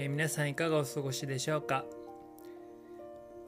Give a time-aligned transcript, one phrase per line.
[0.00, 1.84] えー、皆さんいかがお過ごしでしょうか、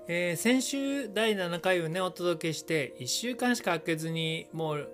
[0.09, 4.89] えー、先週第7回をねお届けして1週間しか空けずにもう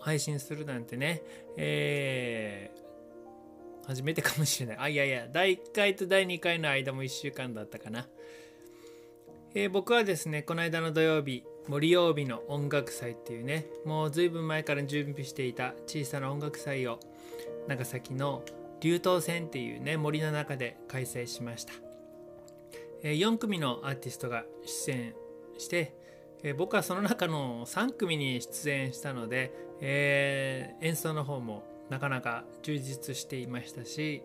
[0.00, 1.22] 配信するなんてね、
[1.56, 4.76] えー、初めてかもしれない。
[4.80, 8.06] あいやいや第1回と第2回の間も1週間だったかな、
[9.54, 17.00] え僕はですねこの間の土曜日森曜日の音楽祭っていうねもうずいぶん前から準備していた小さな音楽祭を
[17.66, 18.42] 長崎の
[18.80, 21.72] 流東線っていうね森の中で開催しました、
[23.02, 25.14] えー、4組のアーティストが出演
[25.58, 25.94] して、
[26.42, 34.22] えー、僕はその中の3組に出演したので、えー、演奏の方もなかなか充実していましたし、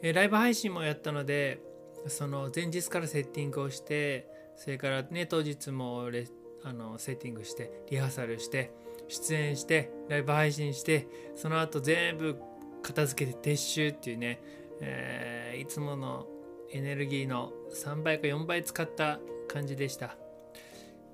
[0.00, 1.60] えライブ配信もやったので
[2.06, 4.26] その前日からセッティングをして
[4.56, 6.26] それからね当日もレ
[6.64, 8.72] あのセッティングしてリハーサルして
[9.08, 12.36] 出演してライブ配信してその後全部
[12.82, 14.40] 片付けて撤収っていうね、
[14.80, 16.26] えー、いつもの
[16.70, 20.16] エネルギーの3倍か4倍使った感じでした。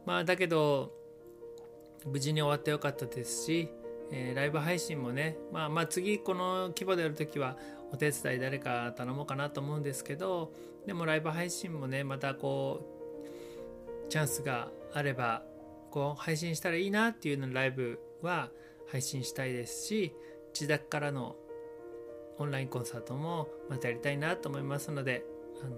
[0.06, 0.92] まあだけど
[2.06, 3.68] 無事に終わってよかったですし、
[4.10, 7.56] えー、ライブ配信もねまあまあ次この規模でやるときは
[7.92, 10.52] お手伝い誰か頼もうかなと思うんですけど
[10.86, 12.80] でもライブ配信もねまたこ
[14.06, 15.42] うチャンスがあれば
[15.90, 18.48] こう配信したらいいなっていうのライブは
[18.90, 20.14] 配信したいですし
[20.54, 21.36] 自宅からの
[22.38, 25.24] オンラインコンサートもまたやりたいなと思いますので、
[25.62, 25.72] あの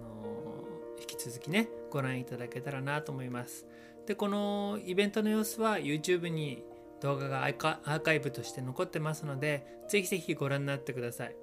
[0.99, 3.67] ー、引き続きねご覧いただけたらなと思います。
[4.07, 6.65] でこのイベントの様子は YouTube に
[7.01, 11.37] 動画がアーカイブとして残ってますのでぜひぜひご覧になってください。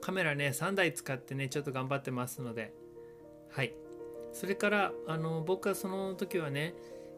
[0.00, 2.72] カメラね3台使ってねちょっと頑張ってますので。
[3.50, 3.74] はい。
[4.32, 6.74] それからあの僕はその時はね、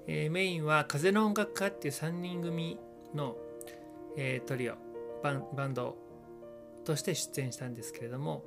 [0.07, 2.79] えー、メインは風の音楽家っていう3人組
[3.15, 3.37] の、
[4.17, 4.75] えー、トリオ
[5.23, 5.97] バンド
[6.87, 8.45] として出演したんですけれども、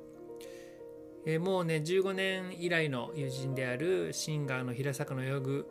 [1.26, 5.66] えー、もうね15年以来の友人であるシンガーの平坂のヨグ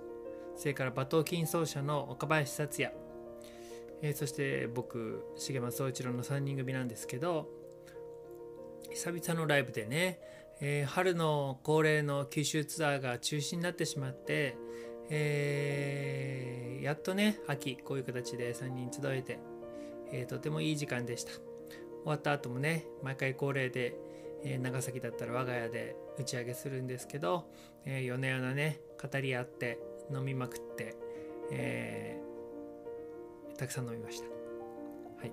[0.56, 2.94] それから馬頭琴奏者の岡林達也、
[4.02, 7.50] えー、そして僕重松総一郎の3人組なんですけど
[8.92, 10.20] 久々のライブでね、
[10.62, 14.58] えー、春の恒例の九州ツアーが中止になってしまって、
[15.10, 19.40] えー、やっとね秋こういう形で3人集えて、
[20.12, 21.49] えー、とてもいい時間でした。
[22.04, 23.96] 終わった後もね毎回恒例で、
[24.44, 27.46] えー、長崎だったら我が家で打ち上げするんですけど、
[27.86, 29.80] えー、夜な夜なね語り合って
[30.14, 30.96] 飲みまくって、
[31.52, 34.26] えー、たくさん飲みました。
[34.26, 35.32] はい。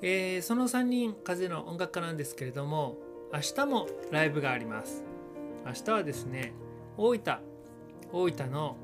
[0.00, 2.96] えー、その3人風の音楽家なんですけれども
[3.32, 5.04] 明日もライブがあります。
[5.66, 6.52] 明日はですね
[6.96, 7.38] 大分
[8.12, 8.76] 大分の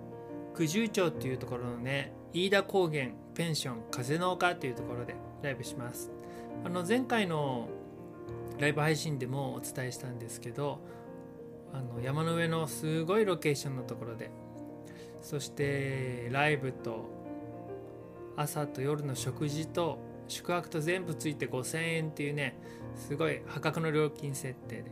[0.56, 6.13] 九十町っていうところのね飯田高原ペンション風の丘っていうところでライブします。
[6.64, 7.68] あの前回の
[8.58, 10.78] ライブ配信でもお伝えしたんですけど
[11.72, 14.30] あの山の上のすごいロケーションのところで
[15.22, 17.08] そしてライブと
[18.36, 19.98] 朝と夜の食事と
[20.28, 22.56] 宿泊と全部ついて5000円っていうね
[22.96, 24.84] すごい破格の料金設定で、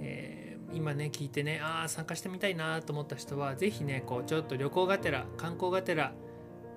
[0.00, 6.12] えー、今ね聞いてねああ参加してみたいなと思った人は是非ねこうちょっと旅行がてら観光がてら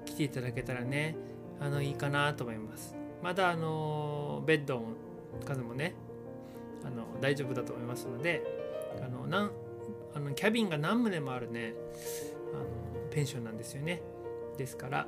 [0.05, 1.15] 来ていただけたらね
[1.59, 2.94] あのいいかなと思います。
[3.21, 4.83] まだあのベッドの
[5.45, 5.95] 数もね
[6.83, 8.43] あの大丈夫だと思いますので
[9.03, 9.51] あのなん
[10.13, 11.73] あのキャビンが何棟もあるね
[12.53, 12.65] あの
[13.11, 14.01] ペンションなんですよね。
[14.57, 15.07] ですから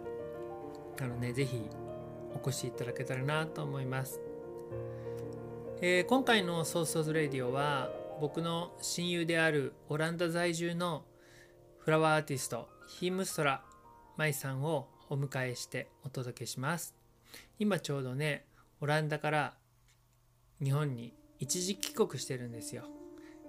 [0.99, 1.61] あのね是非
[2.35, 4.19] お越しいただけたらなと思います、
[5.81, 7.89] えー、今回のソースオズレディオは
[8.19, 11.05] 僕の親友であるオランダ在住の
[11.79, 13.63] フラワーアーティストヒームストラ
[14.17, 16.96] マイさんをお迎えしてお届けします。
[17.59, 18.45] 今ちょうどね
[18.81, 19.53] オランダから
[20.63, 22.83] 日本に一時帰国してるんですよ、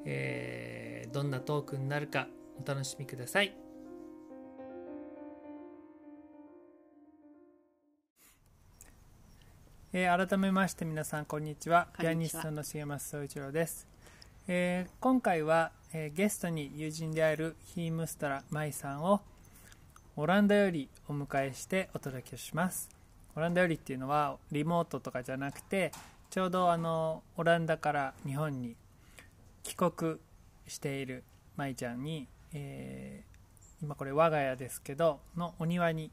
[0.05, 2.29] えーどんなトークになるか
[2.63, 3.57] お楽しみください。
[9.95, 11.89] えー改めまして皆さんこんにちは。
[11.99, 13.87] ピアニストの重松総一郎です、
[14.47, 19.23] えー今回は、えーゲストに友人であるヒームストラ舞さんを
[20.17, 22.98] オランダよりお迎えしてお届けします
[23.38, 25.93] オランダよりっていうのはリモートとかじゃなくて
[26.29, 28.75] ちょうどあのオランダから日本に
[29.62, 30.17] 帰国
[30.67, 31.23] している
[31.56, 33.29] 舞ちゃんに、えー
[33.81, 36.11] 今これ我が家ですけどのお庭に、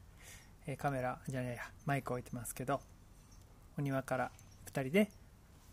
[0.68, 2.80] えーカメラじゃないやマイク置いてますけど
[3.76, 4.30] お庭から
[4.72, 5.10] 2人で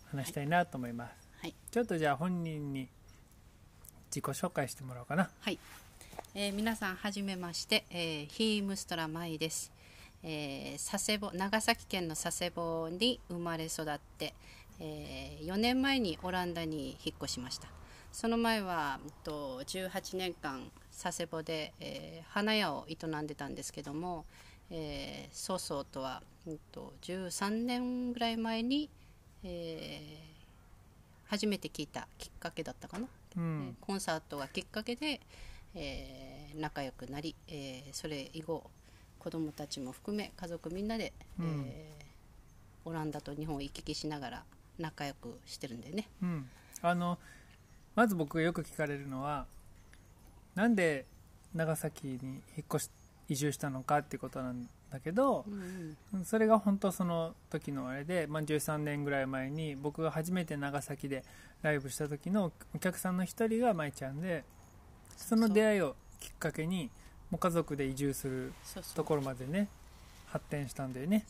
[0.05, 2.89] 話したいなと思います、はい、ちょっとじゃあ本人に
[4.07, 5.29] 自己紹介してもらおうかな。
[5.41, 5.57] はい。
[6.35, 9.71] えー皆さんはじめまして、えーヒームストラマイです、
[10.23, 14.33] えー佐世保長崎県の佐世保に生まれ育って、
[14.79, 17.67] え4年前にオランダに引っ越しました。
[18.11, 20.71] その前はうんと18年間
[21.01, 24.25] 佐世保で、えー花屋を営んでたんですけども、
[24.71, 28.89] えー、曹操とは、うんと13年ぐらい前に、
[29.43, 30.33] えー
[31.25, 33.07] 初めて聞いたきっかけだったかな。
[33.35, 35.19] えーうんコンサートがきっかけで、
[35.75, 38.63] えー仲良くなり、えーそれ以後
[39.23, 41.65] 子供たちも含め家族みんなで、うん。
[41.67, 42.03] えー
[42.85, 44.43] オランダと日本を行き来しながら
[44.77, 46.07] 仲良くしてるんでね。
[46.21, 46.49] うん、
[46.81, 47.17] あの
[47.95, 49.45] まず僕がよく聞かれるのは
[50.55, 51.05] なんで
[51.53, 52.89] 長崎に引っ越し
[53.29, 56.25] 移住したのかっていうことなんだけどうんうん。
[56.25, 61.23] それが本当その時のあれで、まあ、13年ぐらい前に僕が初めて長崎で
[61.61, 64.43] ライブした時のお客さんの一人が舞ちゃんで
[65.15, 66.89] その出会いをきっかけに
[67.33, 68.53] もう家族で移住する
[68.93, 69.67] ところまでね
[70.27, 71.25] 発展したんだよね。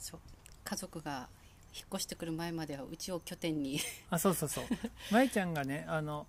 [0.66, 1.30] 家族が
[1.74, 3.80] 引っ越してくる前まではうちを拠点に。
[4.10, 4.66] あそうそうそう。
[5.12, 6.28] 舞ちゃんがねあの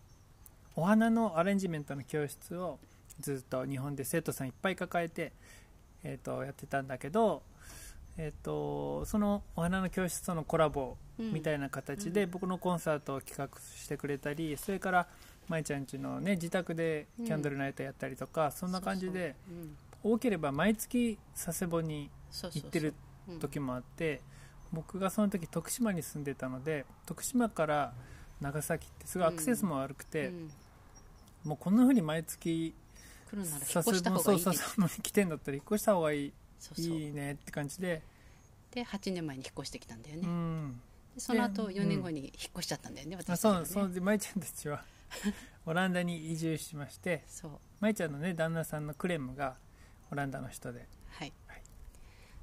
[0.76, 2.78] お花のアレンジメントの教室を
[3.18, 5.32] ずっと日本で生徒さんいっぱい抱えて、
[6.04, 7.42] えー、とやってたんだけど、
[8.16, 12.30] えー、とそのお花の教室とのコラボみたいな形で、うん。
[12.30, 15.08] 僕のコンサートを企画してくれたりそれから
[15.48, 19.34] 舞ちゃんちの、ね、自宅でキャンドルナイトやったりとか、そんな感じで
[20.02, 22.10] 多ければ毎月佐世保に
[22.42, 22.94] 行ってる
[23.28, 24.20] うん時もあって、
[24.72, 27.94] 僕がその時徳島に住んでたので徳島から
[28.40, 30.50] 長崎ってすごいアクセスも悪くて、うん。
[31.44, 32.74] もうこんな風に毎月
[33.30, 34.44] 来るなら引っさ越した方がいいね。
[34.44, 36.32] そうそうそう来てんだったら引っ越した方がいい
[36.78, 38.02] いいねって感じで
[38.70, 40.80] で8年前に引っ越してきたんだよね、うん。
[41.14, 43.66] でその後で4年後に引っ越しちゃったんだよね、あ私たちはね。
[43.66, 44.82] そうそうで舞ちゃんたちは
[45.66, 47.50] オランダに移住しましてそう。
[47.80, 49.56] 舞ちゃんのね旦那さんのクレムが
[50.10, 50.88] オランダの人で。
[51.10, 51.62] はい、はい。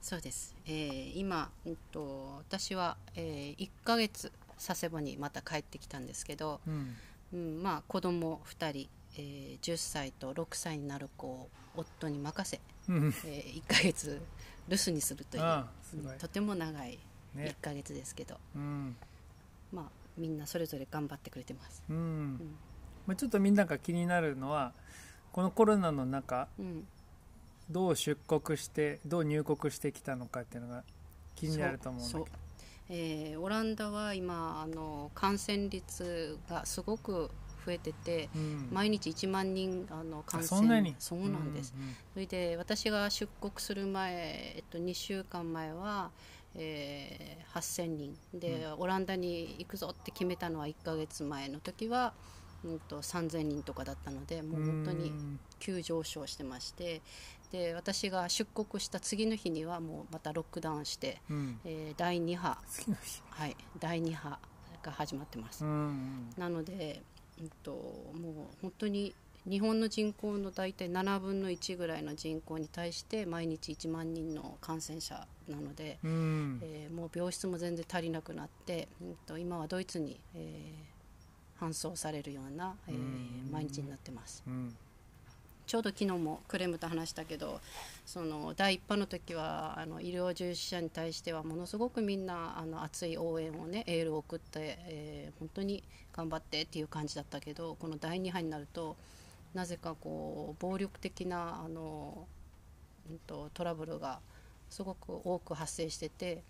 [0.01, 6.97] そうです、えー今、うんと、私は、え1ヶ月佐世保にまた帰ってきたんですけど、うん。
[7.33, 12.59] うん、まあ子供2人、えー10歳と6歳になる子を夫に任せ、
[12.89, 13.13] うん。
[13.25, 14.21] え1ヶ月
[14.67, 15.65] 留守にするという
[16.17, 16.99] とても長い
[17.35, 17.55] ね。
[17.59, 18.95] 1ヶ月ですけど、うん。
[19.71, 22.55] まあみんなそれぞれ頑張ってくれてます、うん。
[23.07, 24.73] まあ、ちょっとみんなが気になるのは
[25.31, 26.87] このコロナの中うん、
[27.69, 30.83] どう出国してどう入国してきたのかっていうのが
[31.35, 32.25] 気になると思うんだけど。
[32.25, 32.35] そう
[32.89, 37.31] えーオランダは今あの感染率がすごく
[37.65, 38.69] 増えてて、うん。
[38.71, 40.59] 毎日1万人あの感あ染。
[40.59, 40.95] そんなに？
[40.99, 46.11] そうなんです、うんそれで私が出国する前、えっと、2週間前は、
[46.55, 48.17] えー8000人。
[48.33, 52.13] で、オランダに行くぞって決めたのは1ヶ月前の時は、
[52.63, 55.39] うん、と3000人とかだったのでもう本当にうん。
[55.59, 57.01] 急上昇してまして。
[57.51, 61.59] で私が出国した次の日にはもうまたロックダウンして、うん。
[61.65, 62.57] えー第2波、
[63.31, 64.39] はい、第2波
[64.81, 65.65] が始まってます。
[65.65, 66.29] うん。
[66.37, 67.01] なので、
[67.41, 69.13] うんと、もう本当に
[69.49, 76.59] 日本の人口の大体7分の1ぐらいの人口に対して毎日1万人の感染者なので、うん。
[76.61, 80.91] えーもう病室も全然足りなくなって、うんと、今はドイツに、えー
[81.63, 83.49] 搬送されるような、えーうん。
[83.51, 84.43] 毎日になってます。
[84.47, 84.75] うん。
[85.67, 87.61] ちょうど昨日もクレムと話したけど
[88.05, 95.83] その第一波の時はあの医療従事者に対してはものすごくみんなあの熱い応援をねエールを送って、えー本当に
[96.13, 98.97] 頑張ってっていう感じだったけどこの第2波になると
[99.53, 102.27] なぜかこう暴力的なあの、
[103.09, 104.19] うん、とトラブルが
[104.69, 106.43] すごく多く発生してて、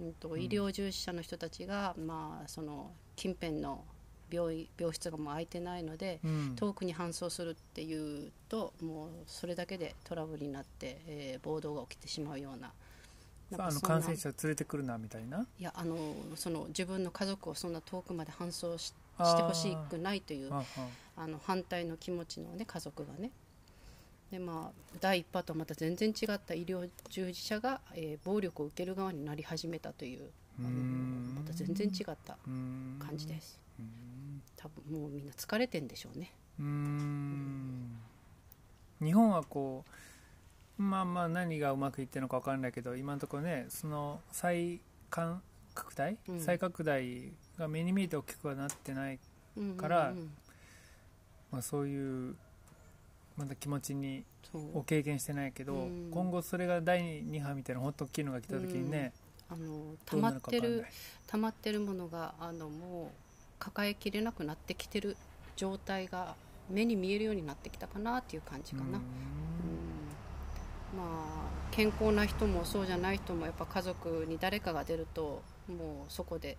[0.00, 3.84] うん、と医療従事者の人たちが、まあ、その近辺の
[4.30, 6.56] 病院病室がもう空いてないので、うん。
[6.56, 12.72] 遠くに搬送するっていうともうそれだけでトラブルになって、えー暴動が起きてしまうような。
[13.50, 15.46] なあの感染者連れてくるなみたいな？
[15.58, 15.96] いやあの
[16.36, 18.94] その自分の家族をそんな遠くまで搬送し
[19.24, 20.50] してほしくないという
[21.16, 23.30] あの反対の気持ちのね家族がね。
[24.30, 32.38] でまあ第一波とはまた全然違った医療従事者が、えー暴力を受ける側になり始めたというあのまた全然違った
[32.98, 33.60] 感じです。
[34.56, 36.32] 多分もうみんな疲れてんでしょうね。
[36.60, 36.62] う
[39.04, 39.84] 日本はこ
[40.78, 44.80] うまあまあ何がうまくいってるのか分かんないけど今のところねその再
[45.74, 46.40] 拡大、うん。
[46.40, 49.18] 再拡大が目に見えて大きくはなってない、
[49.56, 49.76] うんうんうん。
[49.76, 50.14] から
[51.50, 52.34] まあ、そういう
[53.36, 54.24] まだ気持ちに
[54.74, 56.10] を経験してないけど、うん。
[56.10, 59.12] 今後それが第2波みたいな本当大きいのが来た時にね、
[59.50, 60.86] あのど溜まってる
[61.26, 63.08] 溜まってるものがあのもう
[63.58, 65.16] 抱えきれなくなってきてる
[65.56, 66.34] 状態が
[66.70, 68.92] 目に見えるようになってきたかなっていう感じかな、うん。
[68.92, 69.00] ま
[70.98, 76.56] あ健康な人もそうじゃない人もやっぱ家族に誰かが出るともうそこで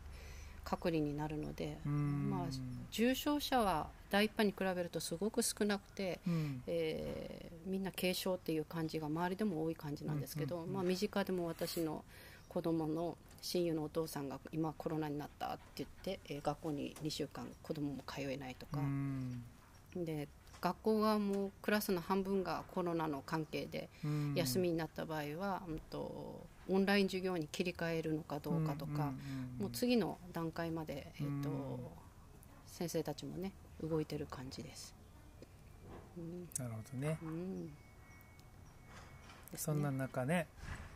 [0.63, 2.45] 隔離になるので、まあ
[2.91, 12.03] 重症者は第一波に比べるとすごく少なくて、うんえーみんな軽症っていう感じが周りでも多い感じなんですけど、うんうんうんまあ、身近でも私の
[12.49, 18.79] 子供の親友のお父さんが今コロナになったって言って、えー学校に2週間子供も通えないとか、
[19.95, 20.27] で
[20.61, 23.89] 学校がもうクラスの半分がコロナの関係で
[24.35, 29.11] 休みになった場合は、うんとオンライン授業に切り替えるのかどうかとか、
[29.59, 31.79] もう次の段階まで、えーとうん。
[32.65, 33.51] 先生たちもね
[33.81, 34.95] 動いてる感じです。
[36.17, 36.47] うん。
[36.57, 37.17] なるほどね。
[37.21, 37.69] うん。
[39.55, 40.47] そんなね中ね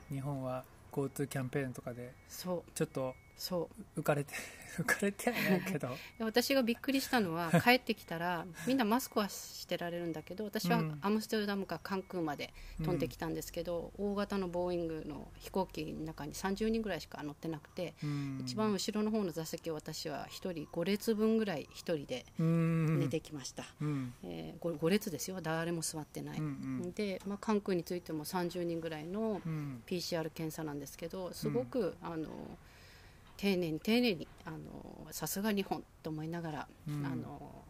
[0.09, 2.71] 日本は GoTo キャンペーンとかでそう。
[2.73, 3.99] ちょっとそう。
[3.99, 4.33] 浮かれて
[4.77, 5.89] 浮かれてはないけど。
[6.17, 10.97] で私がびっくりしたのは帰ってきたらみんなマスクはしてられるんだけど私はうん。
[11.01, 12.53] アムステルダムか関空まで
[12.83, 18.39] 飛んできたんですけど、大型のボーイングの飛行機の中に30人ぐらいしか乗ってなくて、うん。
[18.41, 22.99] 一番後ろの方の座席を私は1人5列分ぐらい1人でうん。
[22.99, 24.13] 寝てきました、うん。
[24.23, 25.41] えー、5, 列ですよ。
[25.41, 26.47] 誰も座ってない、うんう
[26.87, 26.91] ん。
[26.93, 29.83] で、まあ、関空についても30人ぐらいのうん。
[29.87, 32.57] PCR 検査なんですけどすごく、あの
[33.37, 34.57] 丁寧に丁寧にあの
[35.11, 37.05] さすが日本と思いながら、うん。
[37.05, 37.63] あの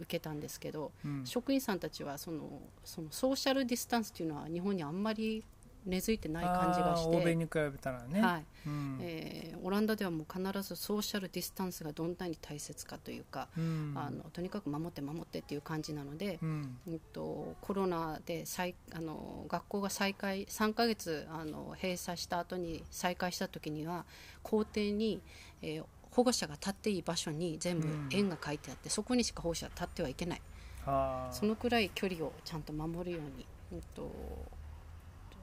[0.00, 1.26] 受けたんですけど、うん。
[1.26, 5.44] 職員さんたちはそのそのソーシャルディスタンスというのは日本にあんまり
[5.86, 8.44] 根付いてない感じがしあー欧米て、に比べたらね、はい。
[8.66, 8.98] うん。
[9.00, 13.92] えーオランダではもう必ずソーシャルディスタンスがどんなに大切かというか、うん。
[13.96, 16.78] あのとにかく守って守ってっていう感じなので、うん。
[16.86, 24.04] うんとコロナで再あの学校が再開3ヶ月あの閉鎖した後に再開した時には
[24.42, 25.20] 校庭に、
[25.62, 28.08] えー保護者が立っていい場所に全部うん。
[28.12, 30.42] 円が書いてあって、そこにしか保護者は立ってはいけない。
[31.30, 34.10] そのくらい距離をちゃんと守るように、うんと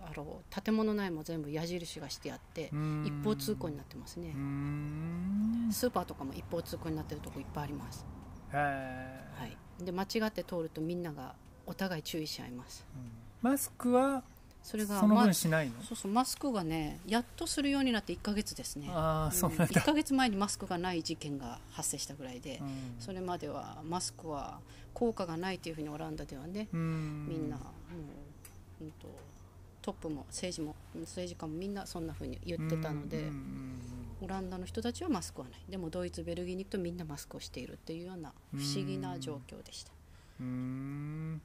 [0.06, 3.06] あの建物内も全部矢印がしてあってうん。
[3.06, 4.34] 一方通行になってますね。
[5.72, 8.06] スーパーとかも一方通行になってるとこいっぱいあります、
[8.52, 9.48] は
[9.80, 11.34] い、で間違って通るとみんなが
[11.66, 12.86] お互い注意し合います。
[12.96, 13.52] うん。
[13.52, 14.24] マスクは
[14.62, 18.90] それがそのま分しないの、そうそうマスクがねやっとするようになって1ヶ月ですね。
[18.92, 22.96] ああそうなん1だ、ヶ月前にマスクがない事件が発生したぐらいで、うん。
[23.00, 24.60] それまではマスクは
[24.94, 27.28] 効果がないというふうにオランダではね、うん。
[27.28, 27.64] みんなも
[28.82, 29.08] う、うん、と
[29.86, 33.30] トップも政治も政治家もみんなそんなふうに言ってたので、
[34.20, 35.60] オランダの人たちはマスクはない。
[35.70, 39.92] でもドイツベルギーに行くとみんなマスクをしているっていうような不思議な状況でした、
[40.40, 41.40] 日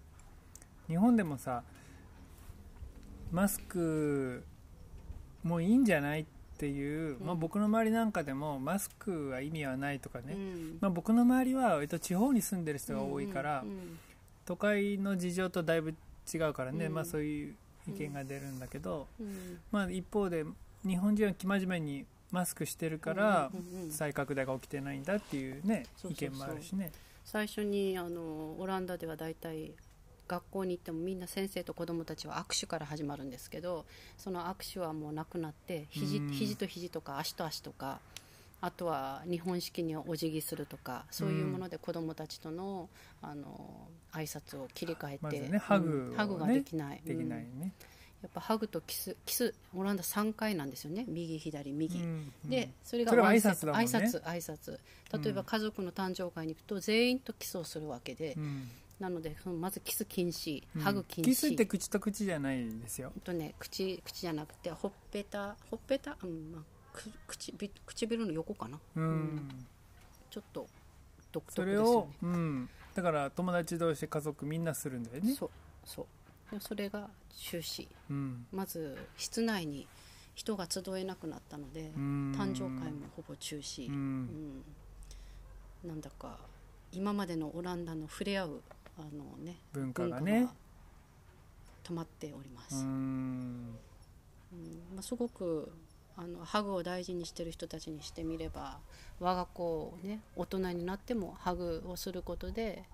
[0.96, 1.64] 本でもさ
[3.30, 4.42] マスク
[5.42, 10.78] もういいんじゃないっていう、まあ、うん僕の周りなんかでもマスクは意味はないとかね、うん。
[10.80, 13.64] まあ、僕の周りは割と地方に住んでる人が多いから、
[14.44, 15.94] 都会の事情とだいぶ
[16.32, 16.94] 違うからね、うん。
[16.94, 17.54] まあ、そういう
[17.88, 19.58] 意見が出るんだけど、うん。
[19.70, 20.44] まあ、一方で
[20.86, 23.50] 日本人は生真面目にマスクしてるから
[23.90, 26.92] 再拡大が起きてないんだっていうね意見もあるしね。
[27.24, 29.72] 最初にあのオランダでは大体
[30.26, 33.84] 学校に行ってもみんな先生と子どもたちは握手から始まるんですけど
[34.16, 36.30] その握手はもうなくなって肘うん。
[36.30, 37.98] 肘と肘とか足と足とか
[38.60, 42.88] あとは日本式にお辞儀するとかそういうもので子どもたちとの
[43.22, 47.00] あの挨拶を切り替えて、ねハグをねうんハグができない。
[47.04, 47.72] できないうんね。
[48.22, 51.04] やっぱハグとキスキスオランダ3回なんですよね。
[51.08, 52.50] 右左右、うんうん。
[52.50, 53.72] でそれが挨拶ね。
[53.72, 54.78] 挨拶挨拶。
[55.22, 58.68] 例えば家族の誕生会に行くと全員とキスをするわけで、うん。
[58.98, 60.82] なのでまずキス禁止うん。
[60.82, 63.12] ハグ禁止、キスって口と口じゃないですよ。
[63.24, 66.66] とね口口じゃなくてほっぺたほっぺた、うんまあ、く
[67.26, 68.78] 口び唇の横かな？
[68.96, 69.02] うん。
[69.02, 69.66] うん。
[70.30, 70.66] ちょっと
[71.32, 75.28] 独特ですよを、うん、だから友達同士家族みんなするんだよね。
[75.28, 75.50] ねそう
[75.84, 76.02] そ
[76.52, 76.60] う。
[76.60, 78.46] それが中止うん。
[78.52, 79.86] まず室内に
[80.34, 82.32] 1人が集えなくなったのでうん。
[82.32, 84.24] 誕生会もほぼ中止、ううん。
[84.26, 84.64] ん
[85.84, 86.38] なんだか
[86.92, 88.62] 今までのオランダの触れ合う
[88.98, 90.48] あの、ね、文化ががね
[91.84, 93.78] 止まっておりまうす、ん。
[94.52, 94.94] うん。
[94.94, 95.72] まあ、すごく
[96.16, 98.78] あのハグを大事にしてる人たちにしてみれば
[99.20, 102.84] 我が子をね大人になってもハグをすることで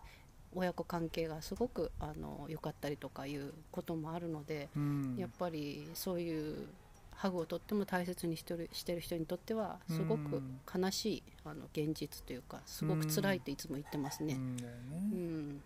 [0.57, 5.17] 親子関係がすごくあの良かったりとかいうこともあるので、うん。
[5.19, 6.67] やっぱりそういう
[7.15, 10.43] ハグをとっても大切にしてるしてる人にとってはすごく
[10.75, 14.35] 悲しいあの現実というかすごく辛いっていつも言ってますね。
[14.35, 14.77] うんだよね。
[15.13, 15.63] うん。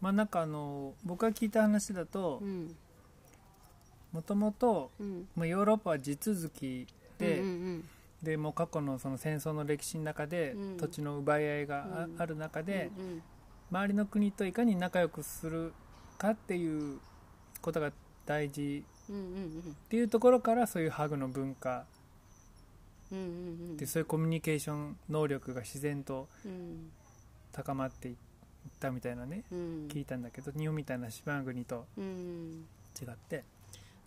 [0.00, 2.76] まあなんかあの僕が聞いた話だとうん
[4.12, 6.86] もともとヨーロッパは地続き
[7.18, 7.84] で、うんうん
[8.22, 10.76] でもう過去のその戦争の歴史の中で、うん。
[10.76, 13.22] 土地の奪い合いがあ,、うんる中で、うん。
[13.70, 15.72] 周りの国といかに仲良くする
[16.18, 17.00] かっていう
[17.60, 17.90] ことが
[18.24, 19.72] 大事うんうんうん。
[19.72, 21.84] っていうところからそういうハグの文化
[23.10, 23.28] うんうんう
[23.72, 23.76] ん。
[23.76, 26.92] でそういうコミュニケーション能力が自然とうん。
[27.50, 28.14] 高まっていっ
[28.78, 29.88] たみたいなねうん。
[29.88, 32.66] 聞いたんだけど日本みたいな島国とうん。
[33.00, 33.42] 違って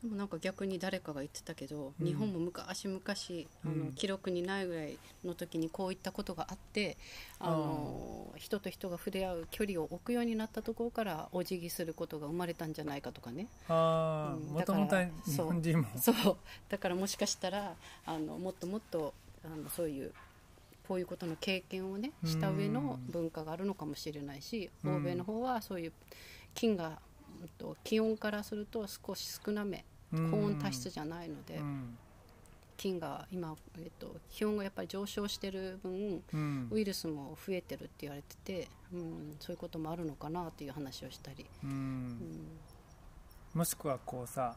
[0.06, 2.06] でもなんか逆に誰かが言ってたけど、うん。
[2.06, 3.94] 日本も昔々あの、うん。
[3.94, 6.96] 記録にないぐらいの時にこういったことがあって
[7.40, 13.48] あの人と人が触れ合う距離を置くようになったところからお辞儀することが生まれたんじゃないかとかね。
[13.68, 15.88] ああうんもともとは日本人も。
[15.98, 16.38] そう。
[16.70, 20.14] だからもしかしたらあのもっともっとあのそういう
[20.88, 24.96] こういうことの経験をねした上の文化があるのかもしれないし、うん。
[24.98, 25.94] 欧米の方はそういう
[26.54, 27.00] 菌が、
[27.84, 29.95] 気温からすると少し少なめうん
[30.32, 31.98] 高温多湿じゃないので、うん。
[32.78, 36.68] 菌が今、えっと、気温がやっぱり上昇してる分うん。
[36.72, 41.74] ウイルスも増えてるって言われてて、うん、そういうこともあるのかなという話をしたり、ううん。
[42.08, 42.18] ん
[43.54, 44.56] もしくはこうさ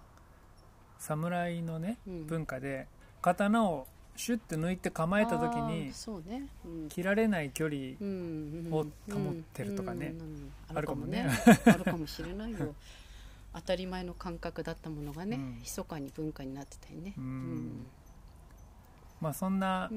[0.99, 2.27] 侍のねうん。
[2.27, 2.87] 文化で
[3.23, 3.87] 刀を
[4.17, 6.89] シュッて抜いて構えた時あにーそうね、うん。
[6.89, 10.15] 切られない距離うんを保ってるとかね。
[10.75, 11.29] あるかもね。
[11.67, 12.75] あるかもしれないよ
[13.55, 15.59] 当たり前の感覚だったものがね、うん。
[15.61, 17.15] 密かに文化になってたりね。
[17.17, 17.87] うん。
[19.21, 19.91] まあそんな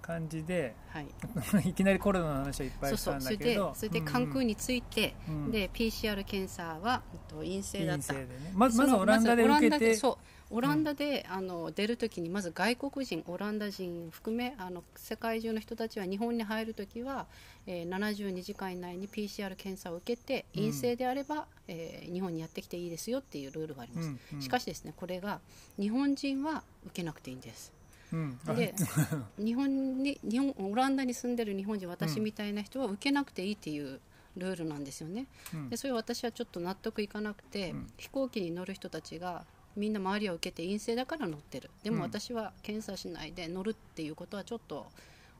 [0.00, 1.06] 感じではい。
[1.68, 2.96] いきなりコロナの話はいっぱそいう。
[2.98, 3.72] したんそれでだけど。
[3.74, 8.14] それで関空について、うんで PCR 検査はえっと陰性だった。
[8.14, 8.26] ね。
[8.54, 17.26] まずまずオランダで受けてそうオランダで、あの出るときにまず外国人オランダ人含めあの世界中の人たちは日本に入るときは、
[17.66, 20.62] えー、72時間以内に PCR 検査を受けてうん。
[20.62, 24.42] 陰性であれば、えー日本にやってきていいですよっていうルールがあります、うんうん。
[24.42, 25.40] しかしですねこれが
[25.78, 27.72] 日本人は受けなくていいんです。
[28.12, 28.38] うん。
[28.54, 28.74] で
[29.38, 34.00] 日本に日本オランダに住んでる日本人私みたいな人は受けなくていいっていう
[34.36, 35.68] ルールなんですよね、うん。
[35.70, 37.92] でそれは私はちょっと納得いかなくて、うん。
[37.96, 41.70] 飛行機に乗る人たちがみんな周りを受けて陰性だから乗ってる。
[41.82, 41.96] でうん。
[41.96, 44.86] も私は検査しないで乗るっていうことはちょっと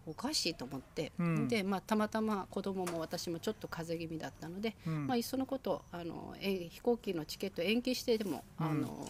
[0.07, 1.49] おかしいと思って、うん。
[1.49, 5.07] で、まあ、たまたま子供も私もちょっと風邪気味だったので、うん。
[5.07, 8.67] まあ、いっそのことあのえ飛行機のチケット延期してでも、うん。
[8.67, 9.09] あの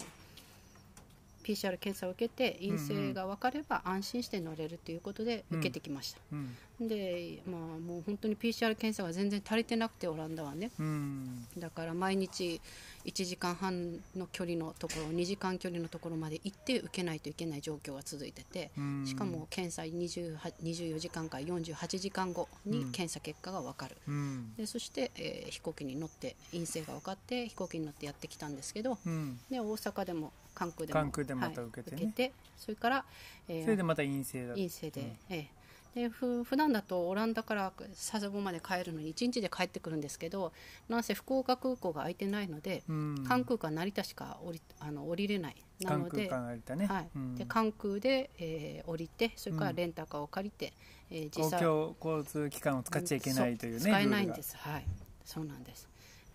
[1.43, 6.87] PCR 検査を受けて陰性が分かれば安心して乗れるということで受けてきました、うん。
[6.87, 10.71] で、まあ、もう本当に PCR 検査が全然足りてなくてオランダはね。
[10.79, 11.45] うん。
[11.57, 12.61] だから毎日
[13.05, 19.05] 1時間半の距離のところ2時間距離のところまで行って受けないといけない状況が続いててうん。
[19.05, 24.53] しかも検査28 24時間から48時間後に検査結果が分かる、うん。
[24.55, 29.39] でそして、えー飛行機に乗って陰性が分かって飛行機に乗ってやってきたんですけどうん。
[29.49, 32.31] で大阪でも関空でも関空でまた受けてね。
[32.57, 33.05] それから、
[33.47, 35.49] えーそれでまた陰性だ陰性で、え
[35.95, 35.99] え。
[36.01, 40.51] でふ普段だとオランダから佐世保まで帰るのに1日で帰ってくるんですけど
[40.89, 43.15] なんせ福岡空港が空いてないので、うん。
[43.27, 45.55] 関空か成田しか降りあの降りれない。
[45.81, 46.87] な関空ので間ありたね。
[46.87, 47.09] はい。
[47.15, 47.35] うん。
[47.35, 50.73] で関空で、えー降りてそれからレンタカーを借りて、
[51.11, 51.49] えー公
[51.95, 54.57] 共交通機関を使っちゃいけないというね使えないんです。
[54.57, 54.87] はい。
[55.25, 55.87] そうなんです、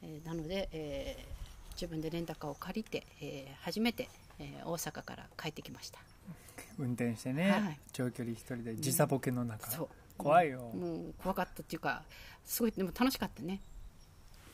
[0.03, 1.38] えーなので、えー
[1.81, 4.09] 自分でレンタカーを借りて、えー初めて、
[4.41, 6.01] えー大阪から帰ってきました。
[6.79, 7.81] 運転してはねい。
[7.93, 9.71] 長距離一人で時差ボケの中。
[9.71, 9.89] そう。
[10.17, 10.61] 怖いよ。
[10.75, 12.03] もう怖かったっていうか
[12.45, 13.61] すごいでも楽しかったね。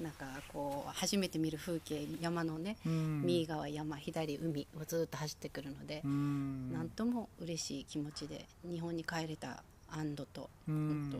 [0.00, 3.22] なんかこう初めて見る風景山のね、うん。
[3.22, 6.72] 右側山左海をずっと走ってくるのでう、ん。
[6.72, 11.18] なんとも嬉しい気持ちで日本に帰れた安堵と,、ううんんと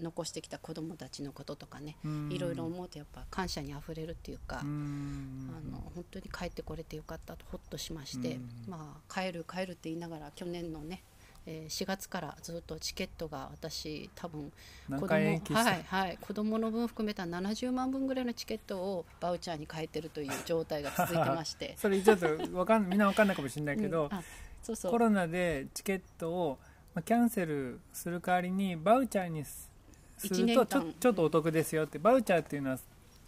[0.00, 2.32] 残してきた子どもたちのこととかね、うん。
[2.32, 5.50] いろいろ思うとやっぱ感謝にあふれるっていうか、うん。
[5.50, 8.50] あの本当に帰ってこれてよかったとほっとしまして、うん。
[8.68, 11.02] まあ、帰る帰るって言いながら去年のね
[11.46, 14.52] えー4月からずっとチケットが私多分
[14.88, 21.74] 何子供はいはい子供の分含めた70万分ぐらいのチケットをバウチャーに変えてるという状態が続いてまして。
[21.78, 24.22] それちょっとわかんみんなわかんないかもしれないけど、うんあ
[24.62, 24.92] そうそう。
[24.92, 26.58] コロナでチケットを
[26.94, 29.70] まあキャンセルする代わりにバウチャーにす
[30.18, 31.98] するとちょちょっとお得ですよって。
[31.98, 32.78] バウチャーっていうのは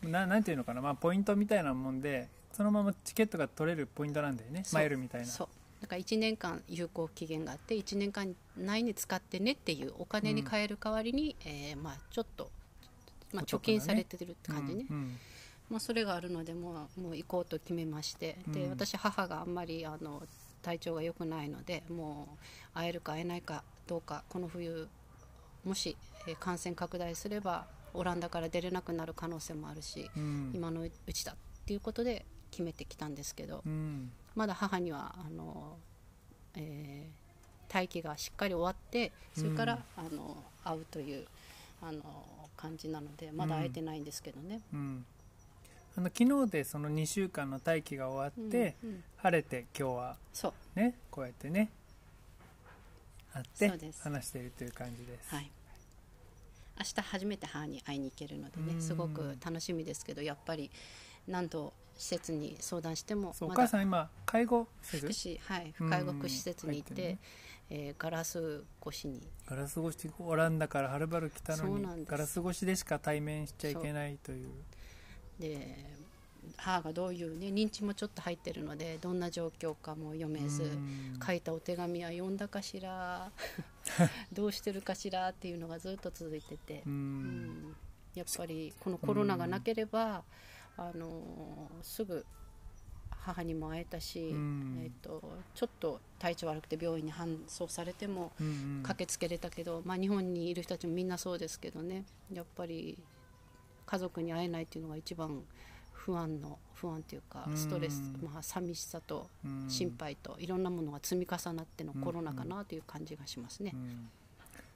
[0.02, 4.64] ななんていうのかな、まあ、ポイントみたいなもんでそのままチケットが取れるポイントなんだよね。
[4.72, 5.26] マイルみたいな。
[5.26, 5.48] そう。
[5.80, 12.50] だから1年間有効期限があって1年間内に使ってねっていうお金に換える代わりに、えーまあ、ちょっと、
[13.32, 14.96] まあ、貯金されてるって感じね、うん。
[14.96, 15.18] うん。
[15.70, 18.38] まあ、それがあるのでもうもう行こうと決めまして。
[18.48, 18.70] で、うん。
[18.70, 20.22] 私母があんまりあの
[20.62, 22.28] 体調が良くないのでも
[22.74, 24.88] う会えるか会えないかどうかこの冬
[25.64, 25.96] もし、
[26.28, 30.52] えー感染拡大すればオランダから出れなくなる可能性もあるし、うん。
[30.54, 34.10] 今のうちだっていうことで決めてきたんですけど、うん。
[34.34, 35.76] まだ母にはあの、
[36.56, 37.28] えー
[37.70, 41.26] 待機がしっかり終わってそれから、あの会うという
[41.82, 42.00] あの
[42.56, 44.62] 感じなのでまだ会えてないんですけどね。
[44.72, 45.04] うん。
[45.94, 49.04] あの昨日でその2週間の待機が終わって、うんうん。
[49.18, 50.80] 晴れて今日はそう。
[50.80, 51.68] ねこうやってね
[53.32, 53.44] 会っ
[53.80, 55.50] て話しているという感じです、はい、
[56.78, 58.66] 明日初めて母に会いに行けるのでうん。
[58.66, 60.70] ねすごく楽しみですけどやっぱり
[61.26, 65.90] 何度施設に相談してもお母さん今介護施福設祉、はい、うん。
[65.90, 67.18] 介護福祉施設に行って、ね。
[67.70, 69.28] えーガラス越しに。
[69.46, 74.48] ガラス越しオランダからはるばる来たのにガラス越しでしか対面しちゃいけないという。
[75.38, 75.97] で
[76.56, 81.18] 母がどういう、ね、認知もちょっと入ってるのでどんな状況かも読めず、うん。
[81.24, 83.30] 書いたお手紙は読んだかしら？
[84.32, 87.68] どうしてるかしらっていうのがずっと続いてて、ううん。
[87.70, 87.76] ん
[88.14, 90.24] やっぱりこのコロナがなければ、
[90.76, 92.24] あのすぐ
[93.10, 94.80] 母にも会えたし、うん。
[94.82, 95.22] えっと
[95.54, 98.32] ちょっと体調悪くて病院に搬送されても
[98.82, 102.04] 駆けつけれたけど、まあ、日本にいる人たちもみんなそうですけどね。
[102.32, 102.98] やっぱり
[103.86, 105.42] 家族に会えないっていうのが一番
[106.08, 107.56] 不安の不安というかうん。
[107.56, 109.66] ストレス、まあ、寂しさとうん。
[109.68, 113.72] 心配といろんなものが積み重なってのコロナかなという感じがしますね。
[113.74, 113.76] う。
[113.76, 114.08] ん。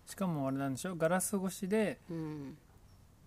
[0.06, 2.56] しかもあれなんでしょガラス越しでうん。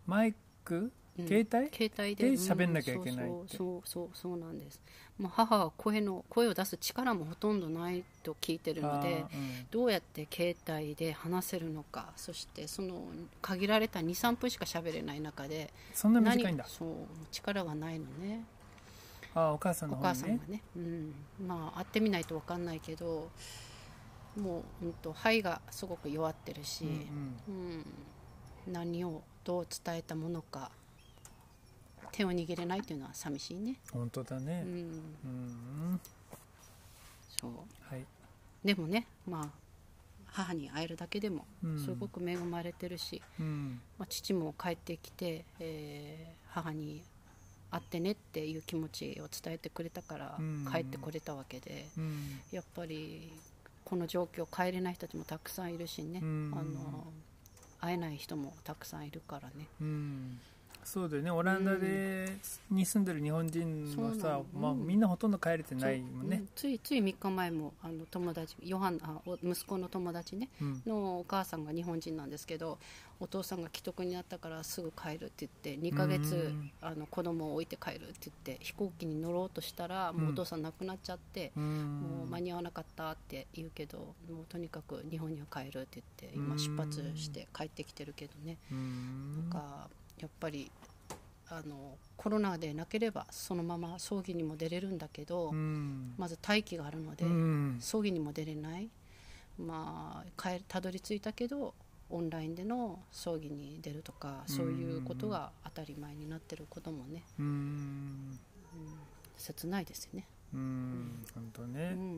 [0.05, 1.69] マイク、うん携帯？
[1.71, 4.81] 携帯でで喋んなきゃいけないそうそうそうなんです、
[5.17, 9.67] まあ、母は声の声を出す力もほとんどないと聞いてるのでうん。
[9.71, 13.01] どうやって携帯で話せるのかそしてその
[13.41, 16.63] 限られた23分しか喋れない中でそんな短いんだ。
[16.63, 16.89] 何そう
[17.31, 18.43] 力がないのね。
[19.33, 20.07] あーお母さんおのね。
[20.07, 21.13] 母さんがね、うん、
[21.47, 23.29] まあ会ってみないと分かんないけど
[24.37, 27.35] もう、うん、と肺がすごく弱ってるし、うん。
[27.47, 27.85] うん。
[28.73, 30.71] 何をどう伝えたものか
[32.15, 34.63] 手を握れないっていうのは寂しいね、うん、本当だね。
[34.65, 35.99] うん、うん。
[37.41, 37.51] そう。
[37.93, 38.05] はい。
[38.63, 39.49] でもねまあ
[40.27, 41.79] 母に会えるだけでもうん。
[41.79, 43.81] すごく恵まれてるし、うん。
[43.97, 47.03] まあ、父も帰ってきて、えー母に
[47.69, 50.65] 会ってねっていう気持ちを伝えてくれたからうん。
[50.71, 52.39] 帰ってこれたわけで、うん。
[52.53, 53.33] やっぱり
[53.83, 56.53] この状況帰れない人たちもたくさんいるしね、うん。
[56.55, 57.07] あの
[57.81, 59.67] 会えない人もたくさんいるからね。
[59.81, 60.39] うん
[60.85, 61.31] そうだよね。
[61.31, 62.37] オランダで、
[62.69, 64.85] に住んでる日本人はさそうなの、まあ、うん。
[64.85, 66.37] みんなほとんど帰れてないもんね。
[66.37, 66.39] そう。
[66.39, 70.81] うんついつい3日前もあの友達ヨハンあお息子の友達ねうん。
[70.85, 72.77] のお母さんが日本人なんですけど
[73.19, 76.71] お父さんが既得になったからすぐ帰るって言って2ヶ月うん。
[76.81, 82.01] あの子供を置いて帰るって言って飛行機に乗ろうとしたらもうお父さん亡くなっちゃって、うん。
[82.19, 89.33] もう間に合わなかったって言うけどもうとにかく日本には帰るって言って今出発して帰ってきてるけどね、うん。
[89.37, 90.71] なんかやっぱり
[91.49, 96.13] あのコロナでなければそのまま葬儀にも出れるんだけど、うん。
[96.17, 97.77] まず待機があるので、うん。
[97.79, 98.89] 葬儀にも出れない。
[99.57, 101.73] まあ帰たどり着いたけど
[102.09, 107.45] オンラインでの葬儀に出るとかそういうことが当たり前になってることもね、うん。
[107.45, 108.39] うん
[109.37, 110.25] 切ないですよね。
[110.53, 111.25] うん。
[111.33, 112.17] 本当うね、ん。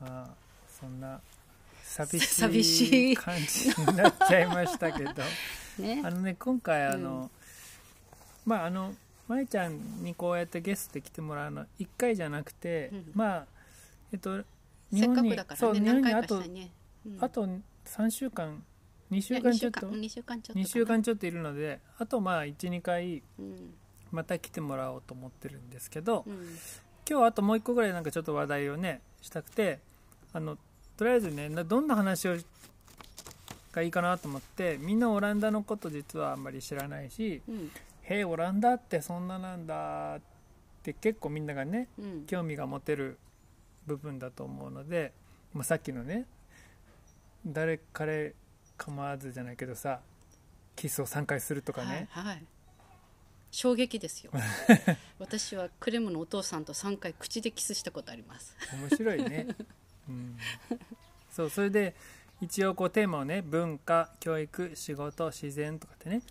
[0.00, 0.28] まあ
[0.68, 1.20] そんな
[1.86, 5.12] 寂寂ししいい感じになっちゃいましたけど。
[5.78, 6.02] ね。
[6.04, 7.30] あのね今回あの、
[8.44, 8.94] まああの
[9.28, 13.12] 舞ちゃんにこうやってゲストで来てもらうのは1回じゃなくて、うん。
[13.14, 13.46] まあ
[14.12, 14.44] えっと
[14.92, 16.70] 日本にそう日本にあとね。
[17.06, 17.18] うん。
[17.24, 17.48] あと
[17.86, 18.62] 3週間
[19.10, 20.64] 2週間ちょっと？2週間ちょっとかな。
[20.64, 23.74] 2週間ちょっといるのであとまあ12回うん。
[24.12, 26.58] また来てもらおうと思ってるんですけど、うん
[27.08, 29.78] 今日はあともう一個ぐらいなんかちょっと話題をねしたくて
[30.32, 30.58] あの
[30.96, 32.36] とりあえずねなどんな話を
[33.72, 37.70] がいいかなと思ってみんなオランダのこと実はあんまり知らないしうん
[38.02, 40.20] 「へえオランダってそんななんだ」っ
[40.82, 42.26] て結構みんながねうん。
[42.26, 43.18] 興味が持てる
[43.86, 45.12] 部分だと思うので、
[45.52, 46.26] まあ、さっきのね
[47.46, 48.34] 誰彼
[48.76, 50.00] 構わずじゃないけどさ
[50.74, 52.44] キスを3回するとかね、はい、はい、
[53.50, 54.32] 衝撃ですよ。
[55.18, 58.54] 私はクレムのお父さんと3回口でキスしたことあります。
[58.72, 59.46] 面白いね、
[60.08, 60.36] うん、
[61.30, 61.94] そうそれで
[62.40, 66.22] 一応こうテーマをね文化教育仕事自然とかってね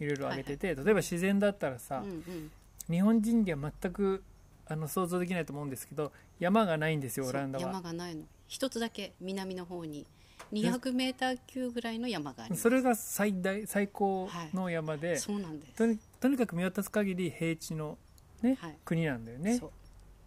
[0.00, 2.50] いろいろ挙げてて、はいはい、例えば自然だったらさ、うんうん、
[2.90, 4.22] 日本人では全く
[4.66, 7.66] あの想像できないと思うんですけど山がないんですよオランダは。
[7.66, 8.22] 山がないの。
[8.48, 10.06] 一つだけ南の方に。
[10.52, 15.72] 200メーター級ぐらいの山がありそれが最大最高の山で、はい、そうなんです。
[15.74, 17.96] とにとにかく見渡す限り平地の
[18.42, 19.60] ね、はい、国なんだよね。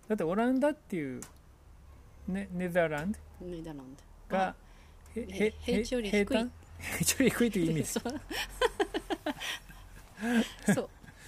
[0.07, 1.21] だってオランダっていう、
[2.27, 3.19] ね、ネザーランド。
[3.45, 3.95] ネザーラン
[4.29, 4.55] ドが、
[5.15, 6.25] へ平地より低い。
[6.25, 6.49] 平
[7.05, 7.93] 地より低いという意味です。
[7.93, 8.13] そう。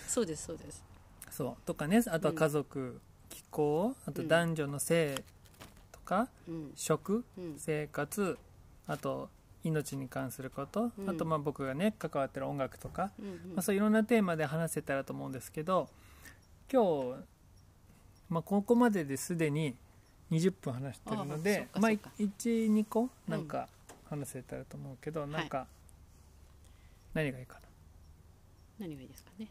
[0.07, 0.25] そう。
[0.25, 0.83] ですそうです。
[1.29, 1.57] そう。
[1.65, 5.23] とかねあとは家族、うん、気候あと男女の性
[5.91, 8.39] とか、うん、食、うん、生活
[8.88, 9.29] あと
[9.63, 13.12] 命に関すること、あとまあ僕がね関わってる音楽とか、
[13.53, 15.89] まあ、そういろんなテーマで話せたらと思うんですけど
[16.71, 17.15] 今日、
[18.29, 19.75] まあ、ここまでですでに
[20.31, 23.67] 20分話してるのでまあ、12個なんか
[24.09, 25.67] 話せたらと思うけど、うん、なんか、
[27.13, 27.61] 何がいいかな。
[28.79, 29.47] 何がいいですかね？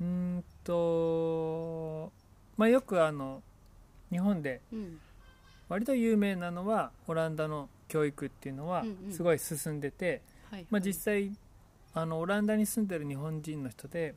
[0.00, 2.12] うんと
[2.56, 3.42] まあよくあの
[4.10, 4.60] 日本で
[5.68, 10.20] 割と有名なのはオランダの教育っていうのはすごい進んでて、
[10.70, 11.30] まあ、実際
[11.94, 14.14] あのオランダに住んでる日本人の人で、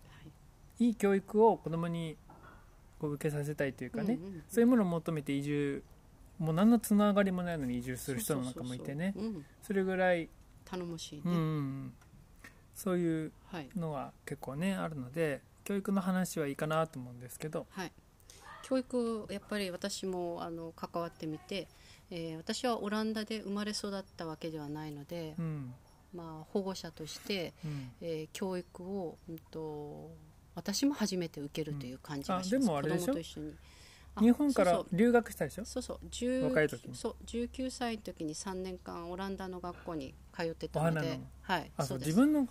[0.80, 2.18] いい教育を子供に
[3.00, 5.84] こう受けさせたいというかね、そういうものを求めて移住
[6.40, 9.14] もう何のつながりもないのに移住する人の中もいてね。
[9.64, 10.30] それぐらい
[10.66, 11.94] 頼もしいね、うん、
[12.76, 13.32] そういう
[13.76, 17.92] のは結構ねあるので教育の話はいいかなと思うんですけど、はい、
[18.64, 21.68] 教育やっぱり私もあの関わってみて、
[22.12, 25.74] えー、私はオランダで生まれ育ったわけではないので、うん、
[26.14, 30.12] まあ、保護者として、うん、えー、教育を、うんと、
[30.58, 33.14] 私も初めて受けるという感じがします、うん、でもあれでしょ？
[34.20, 35.66] 日本から留学したでしょ？
[35.66, 36.44] そうそう。
[36.46, 36.96] 若い時に。
[36.96, 41.20] そう19歳の時に3年間オランダの学校に通ってたので。
[41.44, 41.72] はい。
[41.78, 42.48] あそう自分の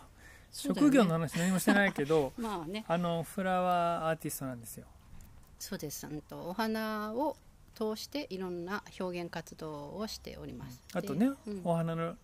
[0.53, 4.87] 職業の話何もしてないけど、 まあね、あのフラワーアーティストなんですよ。
[5.59, 6.07] そうです。
[6.29, 7.37] とお花を
[7.75, 12.16] 通していろんな表現活動をしております、あとね、うん、お花の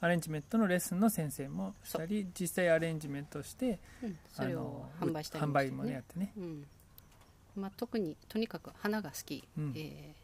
[0.00, 6.66] アレンジメントのレッスンの先生もしたり実際アレンジメントして、うん、それを販売したり、ね、販売もねやってね、うん。
[7.56, 10.14] まあ、特にとにかく花が好き、うん、え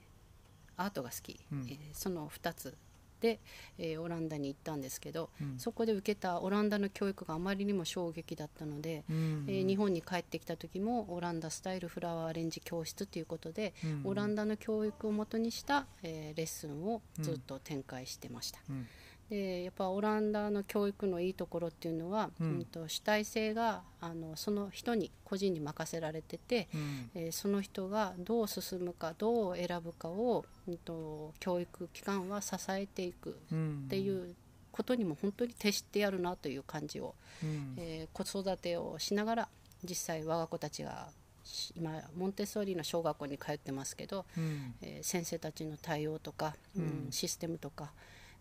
[0.76, 2.76] ー、アートが好き、うん、えー、その2つ
[3.24, 3.40] で、
[3.78, 18.60] えー、オランダに行ったんですけど、うん、そこで受けたオランダの教育があまりにも衝撃だったので、うん、えー、日本に帰ってきた時もオランダスタイルフラワーアレンジ教室ということで、うん、オランダの教育をもとにした、えー、レッスンをずっと展開してました。
[19.30, 34.34] でやっぱオランダの教育のいいところっていうのは、うん、と主体性があのその人に個人に任せられてて、うん、えー、その人がどう進むかどう選ぶかを、うんと、教育機関は支えていくっていう
[34.70, 39.48] ことにも本当に徹してやるなという感じを、うん、えー、子育てをしながら
[39.82, 41.08] 実際我が子たちが
[41.76, 47.92] 今モンテッソーリの小学校に通ってますけど、うん、えー、先生たちの対応とか、うん、システムとか、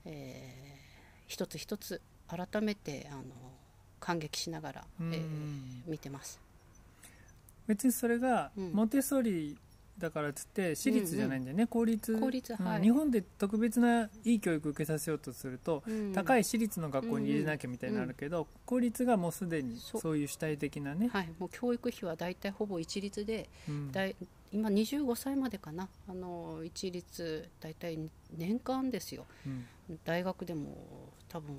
[0.05, 3.23] えー、一つ一つ改めてあの
[3.99, 5.21] 感激しながら、えー、
[5.85, 6.39] 見てます。
[7.67, 9.57] 別にそれが、モンテッソーリ
[9.97, 12.19] だからっつって私立じゃないんだよね、うんうん、公立。
[12.19, 20.17] 公立、はい、日本で特別ないい教育受けさせようとすると、うん、高い私立の学校に入れなきゃみたいになるけど、うんうん、公立がもうすでにそう。
[20.17, 23.91] いう主体的なね、はい、もう教育費は大体ほぼ一律で、うん、
[24.51, 25.89] 今25歳までかな。
[26.08, 27.97] あの一律大体
[28.36, 29.65] 年間ですよ、うん、
[30.06, 30.75] 大学でも
[31.29, 31.56] 多分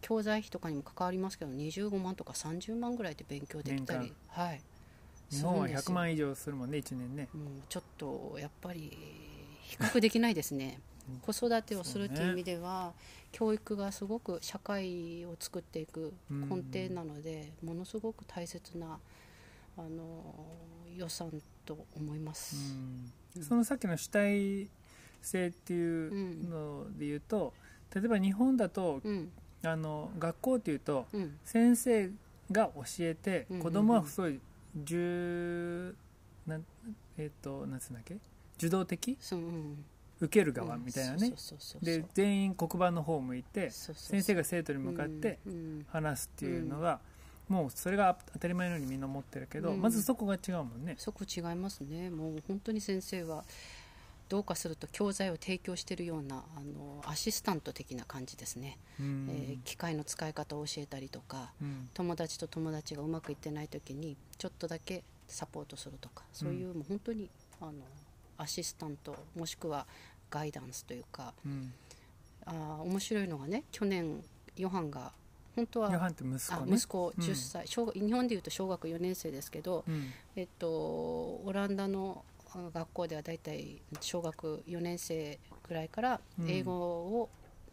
[0.00, 4.12] 教材費とかにも関わりますけど25万とか30万ぐらいで勉強できたり。
[4.28, 4.60] はい
[5.30, 8.96] 日本は100万以上するもんね1年ね、うん、ちょっとやっぱり
[9.62, 10.80] 比較できないですね。
[11.22, 18.98] 子育てをするという意味では、ね、教育がすごく社会を作っていく根底なので、ものすごく大切な
[19.78, 20.34] あの
[20.96, 21.30] 予算
[21.64, 22.56] と思います、
[23.36, 24.68] うん、そのさっきの主体
[25.22, 27.54] 性っていうので言うと、
[27.94, 29.00] 例えば日本だと、
[29.62, 31.06] あの学校っていうと、
[31.44, 32.10] 先生
[32.50, 34.40] が教えて、子供はすごい
[34.76, 35.94] 受
[36.46, 36.58] な
[37.16, 38.16] えっ、ー、となんつうんだっけ？
[38.58, 39.84] 受動的、うん、
[40.20, 41.32] 受ける側みたいなね。
[41.82, 45.38] で全員黒板の方を向いて先生が生徒に向かって
[45.88, 47.00] 話すっていうのが、
[47.48, 50.96] もうそれが当たり前のようにみんな思ってるけど、まずそこが違うもんね。
[50.98, 52.10] そこ違いますね。
[52.10, 53.44] もう本当に先生は
[54.28, 59.28] どうかすると教材を提供しているようなあのアシスタント的な感じですね、うん。
[59.30, 61.88] えー機械の使い方を教えたりとかうん。
[61.94, 67.72] 友達と友達がうまくいってない時にちょっとだけサポートするとかそういう、もう本当にあの
[68.36, 69.86] アシスタントもしくは
[70.30, 71.72] ガイダンスというかうん。
[72.46, 74.22] あー面白いのがね去年
[74.56, 75.12] ヨハンが
[75.56, 80.12] 本当はヨハンって息子あね息子10歳、小学日本でいうと小学4年生ですけど、うん。
[80.36, 86.50] えっと、オランダのあ学校ではだいたい小学4年生ぐらいからうん。
[86.50, 87.28] 英語を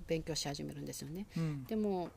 [0.08, 1.66] 勉強し始めるんですよね、うん。
[1.66, 2.10] でも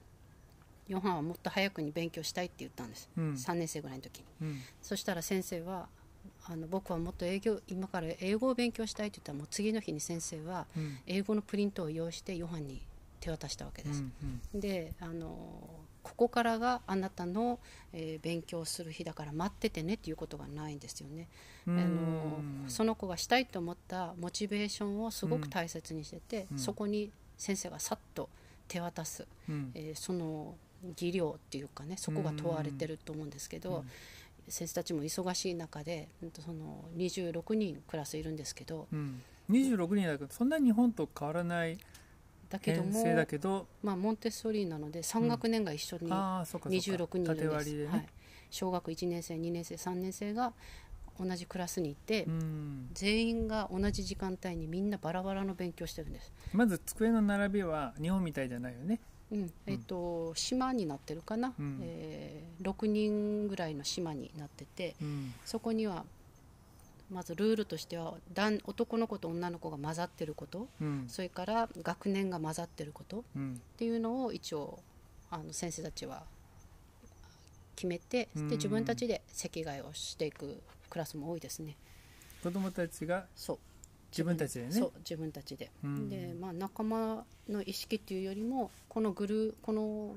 [0.89, 3.33] ヨハンはもっと早くに勉強したいって言ったんです、うん。
[3.35, 4.25] 3年生ぐらいの時に。
[4.43, 4.61] うん。
[4.83, 5.89] そしたら先生は
[6.45, 10.99] あの僕はもっと英語今から英語を勉強したいって言ったらもう次の日に先生はうん。
[11.07, 12.83] 英語のプリントを用意してヨハンに
[13.21, 14.13] 手渡したわけうです、ん。
[14.61, 17.59] であのここからがあなたの、
[17.93, 21.29] えー勉強する日だから待っててねっていうことがないんですよね、
[21.67, 21.79] うん。
[21.79, 26.59] あのその子がしたいと思ったモチベーションをすごく大切にしてて、うん。
[26.59, 28.29] そこに先生がさっと
[28.67, 29.71] 手渡す、うん。
[29.75, 30.55] えーその
[30.97, 33.85] 技量っていうかねそこが問われてると思うんですけど、
[34.47, 36.09] 先生たちも忙しい中で
[36.45, 39.21] その26人クラスいるんですけどうん。
[39.51, 41.79] 26人だけどそんな日本と変わらない
[42.49, 46.93] だけどもだけどまあ、モンテッソーリーなので3学年が一緒にああそっかそっか。
[46.93, 48.07] 26人いるん縦です、割りでね、はい、
[48.51, 50.53] 小学1年生2年生3年生が
[51.21, 52.89] 同じクラスにいて、うん。
[52.95, 59.01] 全員が同じ時間帯にみんなバラバラの勉強してるんです、まず机の並びは日本みたいじゃないよね。
[59.31, 59.53] うん。
[59.67, 61.81] えっと島になってるかな、うん。
[61.83, 65.33] えー6人ぐらいの島になっててうん。
[65.45, 66.05] そこには
[67.11, 70.69] まずルールとしては男男の子と女の子が混ざってること。
[70.81, 71.05] うん。
[71.09, 73.21] それから学年が混ざってること。
[73.21, 73.61] っうん。
[73.77, 74.79] ていうのを一応
[75.31, 76.23] あの先生たちは
[77.77, 78.49] 決めてうん。
[78.49, 81.77] で自分たちで席替えをしていくクラスも多いですね。
[82.43, 83.27] 子供たちが？
[83.35, 83.59] そう。
[84.11, 84.73] 自分たちでね。
[84.73, 86.09] そう自分たちで、うん。
[86.09, 90.17] で、まあ、仲間の意識っていうよりもこのグルーこの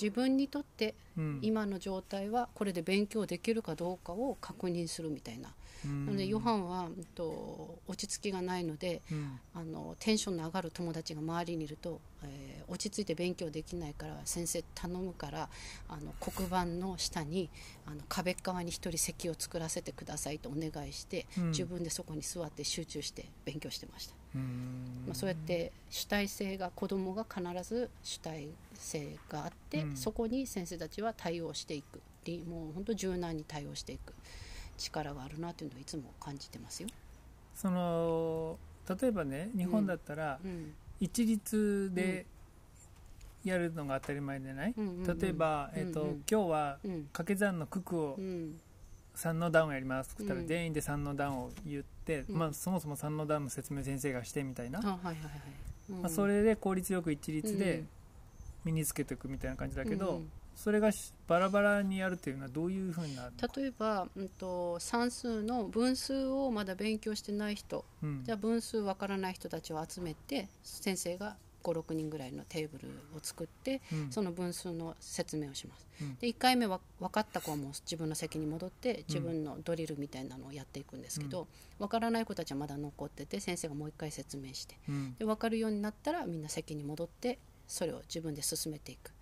[0.00, 1.38] 自分にとってうん。
[1.42, 5.50] 今の状態はこれで勉強できるかどうかを確認するみたいな、
[5.84, 6.06] うん。
[6.06, 9.40] なのでヨハンは、うんと、落ち着きがないのでうん。
[9.54, 15.48] あのテンションの上がる友達が周りにいると、えー落ち着いて勉強できないから先生頼むから
[15.88, 17.50] あの黒板の下に
[17.84, 21.48] あの壁側に一人席を作らせてくださいとお願いして、うん。
[21.48, 24.19] 自分でそこに座って集中して勉強してました。
[24.34, 25.04] うん。
[25.06, 29.96] まあ、そうやって主体性が子どもが必ず主体性があって、うん。
[29.96, 34.14] そこに先生たちは対応していくりもう本当柔軟に対応していく
[34.76, 36.88] 力があるなというのをいつも感じてますよ。
[37.54, 38.58] その
[39.00, 40.74] 例えばね日本だったらうん。
[41.00, 42.26] 一律で
[43.42, 45.18] やるのが当たり前じゃない、うんうんうん。
[45.18, 46.24] 例えば、えっとうんうん。
[46.30, 47.02] 今日はうん。
[47.04, 48.60] 掛け算の九九をうん
[49.20, 50.46] 3の段をやりますって言ったら、うん。
[50.46, 52.36] 全員で3の段を言って、うん。
[52.36, 54.80] まあ、そもそも3の段の説明先生がしてみたいな、
[56.08, 57.88] それで効率よく一律でうん
[58.62, 63.48] 身につけていくみたいな感じだけど、うんそれがしバラバラにやるっていうのはどういうふうになるの？
[63.56, 67.82] 例えば、うん、と算数の分数をまだ勉強してない人。
[68.02, 68.24] うん。
[68.24, 74.12] じゃあ分数わからない人たちを集めて先生が56人ぐらいのテーブルを作ってうん。
[74.12, 75.86] その分数の説明をします。
[76.00, 76.16] うん。
[76.16, 81.46] で1回目は分かった子はもう自分の席に戻って自分のドリルみたいなのをやっていくんですけど、
[81.78, 85.16] 分からない子たちはまだ残ってて先生がもう1回説明してうん。
[85.18, 89.12] で分かるようになったらみんな席に戻ってそれを自分で進めていく。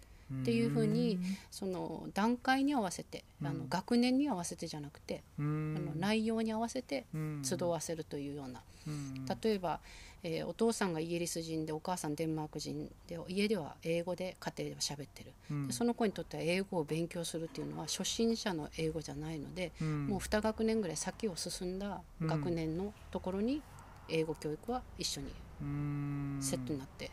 [0.43, 1.19] っていうふうに
[1.51, 5.75] その段階に合わせて、あのうん学年に合わせてじゃなくて、うん。
[5.77, 7.43] あの内容に合わせてうん。
[7.43, 9.25] 集わせるというような、うん。
[9.25, 9.81] 例えば、
[10.23, 15.67] えーお父さんがイギリス人でお母さんデンマーク人で家では英語で家庭では喋ってる、うん。
[15.69, 20.07] でその子にとっては英語を勉強するっていうのは初心者の英語じゃないので、うん。
[20.07, 23.63] もう2学年ぐらい先を進んだ学年のところに
[24.09, 26.39] 英語教育は一緒にうん。
[26.41, 27.11] セットになって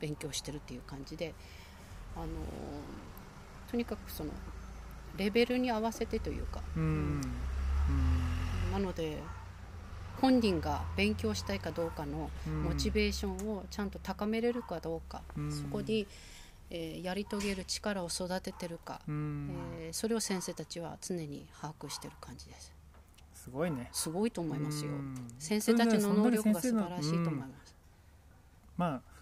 [0.00, 1.34] 勉強してるっていう感じで、
[2.16, 2.28] あのー
[3.70, 4.30] とにかくその
[5.16, 7.20] レベルに合わせてというか、うん。
[8.72, 9.18] なので
[10.20, 12.62] 本人が勉強したいかどうかのうん。
[12.62, 15.50] モチベーションをちゃんと高めれるかどうか、うん。
[15.50, 16.06] そこに、
[16.70, 19.48] えーやり遂げる力を育ててるか、うん。
[19.74, 22.72] えーそれを先生たちは常に把握してる感じです。
[23.34, 23.88] すごいね。
[23.92, 24.90] すごいと思いますよ。
[24.90, 25.14] うん。
[25.38, 27.52] 先生たちの能力が素晴らしいと思いうん。
[27.52, 27.74] ます、
[28.76, 29.15] まあ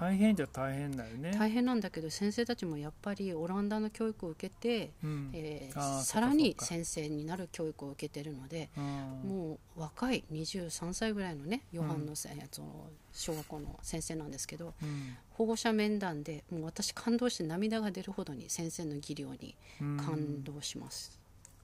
[0.00, 1.36] 大変じゃ大変だよね。
[1.38, 5.30] 大変なんだけど先生たちもやっぱりオランダの教育を受けて、うん。
[5.34, 8.84] えーさらに先生になる教育を受けてるので、うん。
[9.28, 15.16] もう若い23歳ぐらいのねヨハンのせ、その小学校の先生なんですけどうん。
[15.32, 19.96] 保護者面談でもう私感動して涙が出るほどに先生の技量にうん。
[19.98, 21.18] 感動します、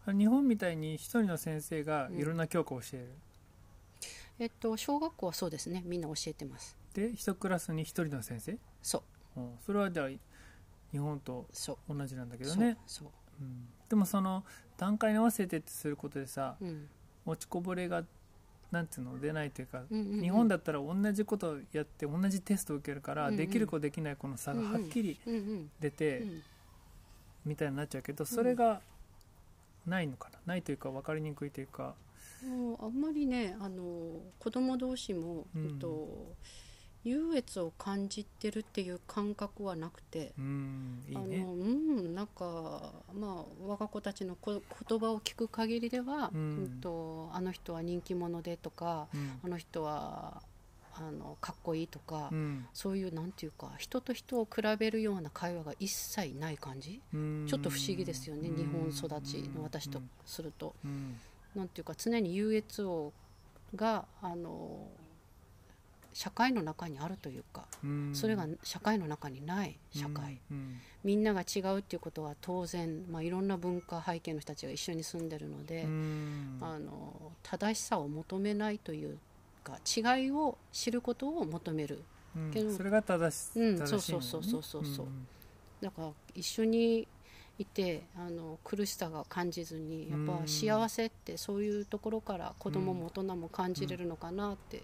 [0.06, 3.08] 日本みたいに一人の先生がいろんな教科を教える、
[4.38, 5.82] えっと小学校はそうですね。
[5.86, 9.02] みんな教えてますで一クラスに一人の先生、そ
[9.36, 9.40] う。
[9.40, 11.94] うん、それはじゃあ日本とそう。
[11.94, 12.78] 同じなんだけどね。
[12.86, 13.08] そう
[13.42, 13.44] う。
[13.44, 14.44] ん、でもその
[14.78, 16.88] 段階に合わせてってすることでさそう、うん。
[17.26, 18.02] 落ちこぼれが
[18.70, 20.22] なんていうの出ないというか、うんうんうん。
[20.22, 23.36] 日本だったら同じことをやって同じテストを受けるから、うんうん。
[23.36, 25.70] できる子できない子の差がはっきりうんうん。
[25.78, 26.42] 出て、うん。
[27.44, 28.80] みたいになっちゃうけどそれが
[29.86, 30.38] ないのかな？
[30.46, 31.94] ないというか分かりにくいというか。
[32.42, 33.82] もうあんまりねあの
[34.38, 35.78] 子供同士も、うん。
[35.78, 36.34] と
[37.06, 41.42] 優越を感じてるっていう感覚はなくて、うんいいあのねう
[42.08, 46.40] んなんかまあ我が子たちのこ言葉を聞く限りでは、うん。
[46.40, 49.40] うんとあの人は人気者でとかうん。
[49.44, 50.42] あの人は
[50.98, 52.66] あのかっこいいとか、うん。
[52.72, 57.00] そういうなんていうか人と人を比べるような会話が一切ない感じ？
[57.14, 57.46] うん。
[57.46, 58.56] ちょっと不思議ですよね、うん。
[58.56, 60.74] 日本育ちの私とすると。
[60.84, 61.16] うん。
[61.54, 63.12] なんていうか常に優越を
[63.74, 64.88] があの
[66.16, 68.10] 社会の中にあるというかうん。
[68.14, 70.80] それが社会の中にない社会、うん。
[71.04, 76.58] みんなが違うっていうことは当然、まあ、いろんな文化背景の人たちが一緒に住んでるので、うん。
[76.62, 79.18] あの正しさを求めないという
[79.62, 82.02] か違いを知ることを求める。
[82.34, 82.50] うん。
[82.50, 85.26] けどそれが正しうん正しいそうそうそうそうそうん。
[85.82, 87.06] だから一緒に
[87.58, 90.48] いてあの苦しさが感じずにやっぱうん。
[90.48, 94.82] 幸せってそういうところから子供も大人も感じれるのかなって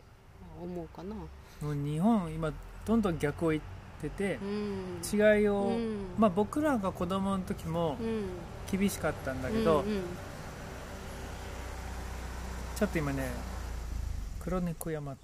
[0.61, 1.14] 思うかな。
[1.14, 1.26] も
[1.70, 2.53] う日本今
[2.84, 3.62] どんどん逆を言っ
[4.00, 5.00] ててうん。
[5.12, 6.07] 違いを、うん。
[6.18, 8.24] まあ僕らが子供の時もうん。
[8.70, 10.03] 厳しかったんだけど、うんうん。
[12.76, 13.28] ちょっと今ね
[14.40, 15.16] 黒猫大和の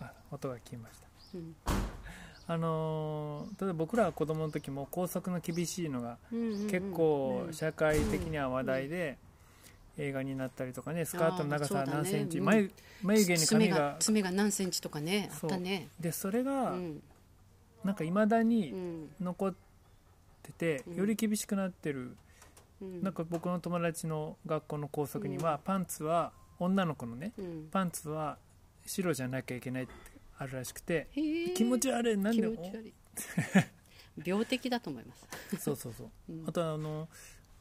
[0.00, 1.06] あ音が聞きました。
[1.34, 1.54] うん。
[2.48, 9.16] あのー例えば僕らが子供の時も校則の厳しいのがうんうんうん結構うん社会的には話題で
[9.98, 12.44] 映画になったりとかねスカートの長さは何センチ、うん。
[12.44, 12.70] 眉
[13.02, 15.88] 眉毛に髪爪がが爪が何センチとかねあったね。
[16.00, 17.02] でそれうがん。
[17.84, 19.10] なんかいまだうにん。
[19.20, 19.54] 残っ
[20.42, 20.96] ててうん。
[20.96, 22.16] より厳しくなってる。
[22.80, 23.02] うん。
[23.02, 27.68] なんか僕の友達の学校の校則にはパンツは女の子のねうん。
[27.70, 28.38] パンツは
[28.86, 29.92] 白じゃなきゃいけないって
[30.38, 31.08] あるらしくて
[31.54, 32.16] 気持ち悪い。
[32.16, 32.94] なんで気持ち悪い。
[34.24, 35.26] 病的だと思います。
[35.58, 36.10] そうそうそう。
[36.32, 36.48] うん。
[36.48, 37.08] あとあの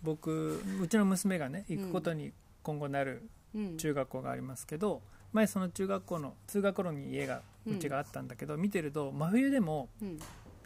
[0.03, 2.31] 僕うちの娘がね行くことに
[2.63, 3.77] 今後なるうん。
[3.77, 5.01] 中学校がありますけど、
[5.33, 10.19] 前その中学校の通学路に家がうんうちがあったんだけど、見てると真冬でもうん。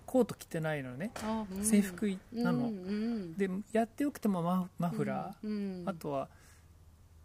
[0.06, 1.10] コート着てないのね。
[1.24, 1.66] あうん。
[1.66, 3.34] 制服なの、うんうん。
[3.38, 6.30] でやってよくてもママフラー、うんあとは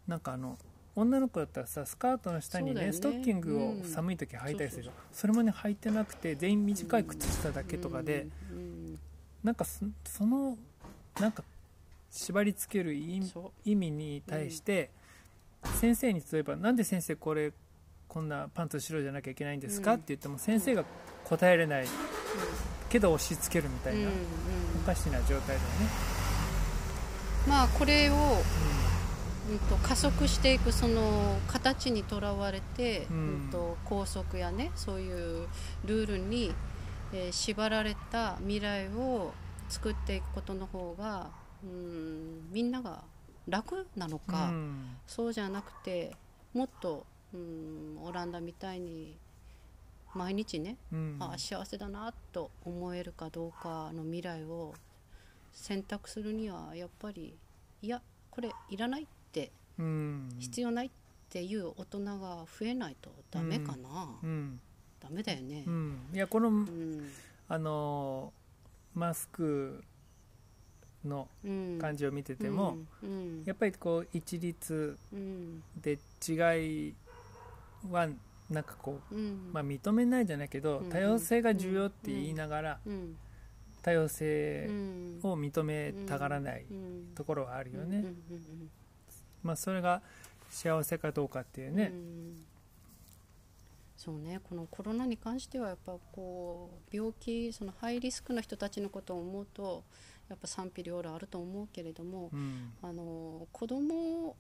[0.08, 0.58] なんかあの
[0.96, 2.92] 女の子だったらさスカートの下にねね。
[2.94, 3.84] ストッキングをうん。
[3.84, 8.98] 寒い時履いたりするでしょ、それもね履いてなくて全員短い靴下だけとかで、うん。
[9.44, 10.56] なんかそその
[11.20, 11.44] なんか
[12.10, 13.20] 縛り付ける意
[13.64, 14.90] 味に対して、
[15.80, 17.52] 先生に例えば「なんで先生これ
[18.08, 19.98] こんなパンツ白じゃなきゃいけないんですか?」うん。
[19.98, 20.84] って言っても先生が
[21.24, 21.86] 答えれない。
[22.88, 24.08] けど押し付けるみたいな、うん
[24.82, 25.64] おかしな状態だよね。
[27.46, 28.14] まあこれを、
[29.50, 35.46] うん、と加速していくその形にとらわれて、ううんんと校則やねそういう
[35.84, 36.52] ルールに、
[37.12, 39.32] えー縛られた未来を
[39.68, 41.30] 作っていくことの方が、
[41.64, 43.02] うん、みんなが
[43.48, 46.12] 楽なのうんか、うんそうじゃなくて
[46.54, 47.04] もっと、
[47.34, 49.16] うん、オランダみたいに
[50.14, 51.16] 毎日ね、うん。
[51.20, 54.74] あ幸せだなと思えるかどうかの未来を
[55.52, 57.34] 選択するにはやっぱり
[57.82, 60.28] いやこれいらないってうん。
[60.38, 60.90] 必要ないっ
[61.28, 64.60] ていう大人が増えないとダメかな、うん。
[65.00, 65.64] ダメだよね。
[65.66, 67.10] う、ん、いやこの、うん。
[67.48, 68.40] あのー
[68.98, 69.84] マスク
[71.04, 73.42] のうん感じを見てても、うん。
[73.44, 75.62] やっぱりこう一律うん。
[75.80, 76.94] で違い
[77.90, 78.08] は
[78.50, 79.50] なんかこう、うん。
[79.52, 80.90] まあ、認めないじゃないけど、うん。
[80.90, 83.16] 多様性が重要って言いながら、うん。
[83.82, 87.12] 多様性うんを認めたがらないうん。
[87.14, 88.04] ところはあるよね、
[89.42, 90.02] まあ、それが
[90.50, 91.90] 幸せかどうかっていうね。
[91.92, 92.44] う、ん。
[93.96, 94.40] そうね。
[94.42, 99.84] このコロナに関してはやっぱこう病気そのハイリスクな人たちのことを思うと
[100.30, 102.72] やっぱ賛否両論あると思うけれども、うん。
[102.82, 104.36] あの子供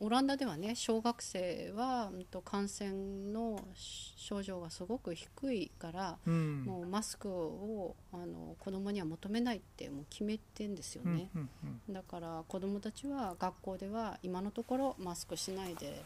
[0.00, 6.64] オランダではね小学生はうんと感染の症状がすごく低いから、うん。
[6.64, 11.30] もうマスクをあの子供には求めないってもう決めてんですようんね。
[11.34, 11.48] うん
[11.88, 11.92] うん。
[11.92, 16.04] だから子どもたちは学校では今のところマスクしないで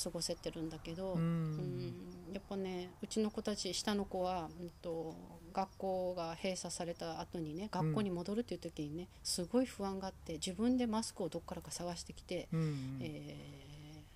[0.00, 1.20] 過ごせてるんだけど、うん。
[1.20, 1.94] うん。
[2.32, 5.16] やっぱねうちの子たち下の子は、うん、と
[5.56, 13.66] 学校が閉鎖された後にね学校に戻るっていう時にねすごい不安があって自分でマスクをどっからか探してきて、うんえー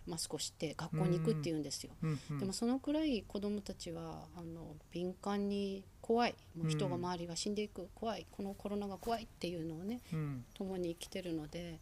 [0.06, 1.92] マスクをして学校に行くっていうんですよ。
[2.02, 10.44] うんうんでもそのくらい子どもたちはあの敏感に怖いもう人が周りが死んでいく怖いこのコロナが怖いっていうのをねうん。
[10.54, 11.78] 共に生きてるので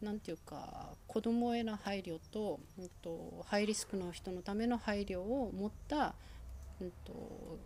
[0.00, 6.14] なんていうか子どもへの配慮と,、うん、とハイリスクの人のための配慮を持った、
[6.80, 7.58] うん、と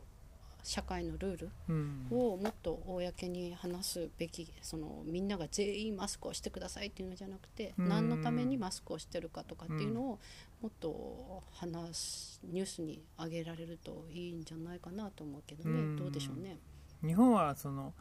[0.68, 2.06] 社会のルールうん。
[2.10, 7.88] をもっと公に話すべきそのみんなが全員マスクをしてくださいっていうのじゃなくて、うん。
[7.88, 10.18] 何のためにマスクをしてるかとかっていうのを
[10.60, 15.96] もっと話すニュースに上げられるといいんじゃないかなと思うけどね、うん。
[15.96, 16.58] どうでしょうね。
[17.02, 17.94] 日本はその、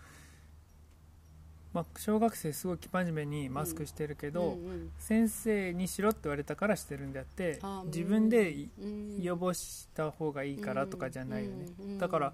[1.74, 4.92] まあ、小学生すごい生真面目にマスクしてるけど、うんうん。
[4.98, 8.68] 先生にしろって言われたからしてるんであって自分で
[9.20, 12.00] 予防した方がいいからとかじゃないよね、うんうん。
[12.00, 12.34] だから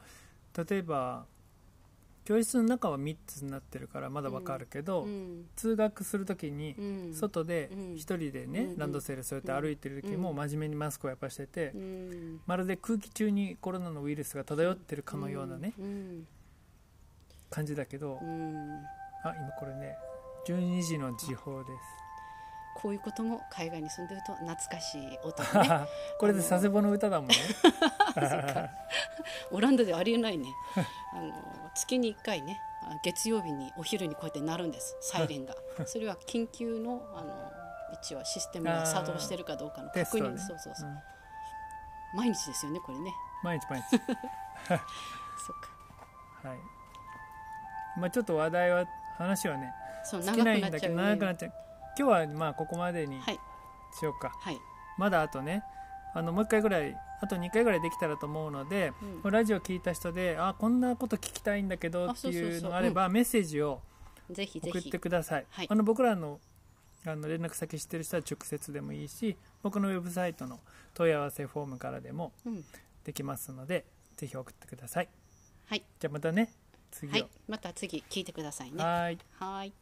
[0.55, 1.25] 例えば
[2.25, 5.45] 教室の中は3つになってるからまだわかるけど、うん。
[5.55, 7.13] 通学する時にうん。
[7.13, 7.95] 外でうん。
[7.95, 8.77] 一人でね、うん。
[8.77, 10.37] ランドセルそうやって歩いてる時もうん。
[10.37, 12.41] 真面目にマスクをやっぱしてて、うん。
[12.45, 16.27] まるで空気中にコロナのウイルスが漂ってるかのようなね、うん。
[17.49, 18.79] 感じだけど、うん。
[19.25, 19.95] あ今これね
[20.47, 22.02] 12時の時報です
[22.75, 25.87] こういうことも海外に住んでると懐かしい音がね。
[26.19, 27.35] これで佐世保の歌だもんね。
[29.51, 30.47] オランダではありえないね。
[31.13, 31.33] あの
[31.75, 34.97] 月に1回ねあ月曜日にお昼にこうやって鳴るんです。
[35.01, 35.55] サイレンが。
[35.85, 37.51] それは緊急のあの
[37.93, 40.37] 一応システムが作動してるかどうかの確認、ね。
[40.39, 40.99] そうそうそう、うん。
[42.15, 43.13] 毎日ですよねこれね。
[43.43, 43.89] 毎日毎日。
[43.89, 44.07] そっか。
[46.49, 46.59] はい。
[47.97, 48.85] まあちょっと話題は
[49.17, 50.97] 話はねそう尽長くなっきないんだけちゃうね。
[50.97, 51.53] ど長くなっちゃう
[51.97, 53.39] 今日はまあここまでにはい。
[53.97, 54.59] しようか、はい、
[54.97, 55.63] まだあとね
[56.15, 58.91] あのもう一回ぐらいあと2回ぐらいできたらと思うので、
[59.23, 59.31] うん。
[59.31, 63.81] ラジオ聞いた人であこんなこと聞きたいんだけどあっていうのがあればメッセージを
[64.29, 65.45] 送ってください。
[65.49, 65.67] はい。
[65.69, 66.39] あの僕らの
[67.05, 70.61] あの連絡先知ってる人は直接でもいいし僕のウェブサイトの
[70.93, 72.63] 問い合わせフォームからでもうん。
[73.03, 73.85] できますので
[74.15, 75.09] ぜひ送ってください。
[75.65, 76.51] はい、じゃあまたね
[76.91, 77.11] 次を。
[77.11, 78.83] はい、また次聞いてくださいね。
[78.83, 79.19] はーい。
[79.39, 79.73] はい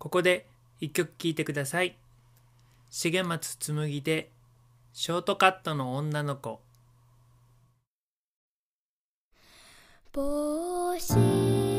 [0.00, 0.46] ここで
[0.80, 1.94] 一曲聴いてください。
[2.90, 4.30] 重松紬で
[4.94, 6.62] ショートカットの女の子。
[10.14, 11.69] 帽子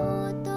[0.00, 0.47] Oh.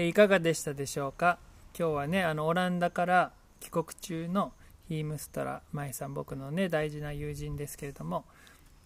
[0.00, 1.38] えーいかがでしたでしょうか？
[1.78, 4.54] 今日はねあのオランダから帰国中の
[4.88, 8.24] ヒームストラ舞さん僕のね大事な友人ですけれども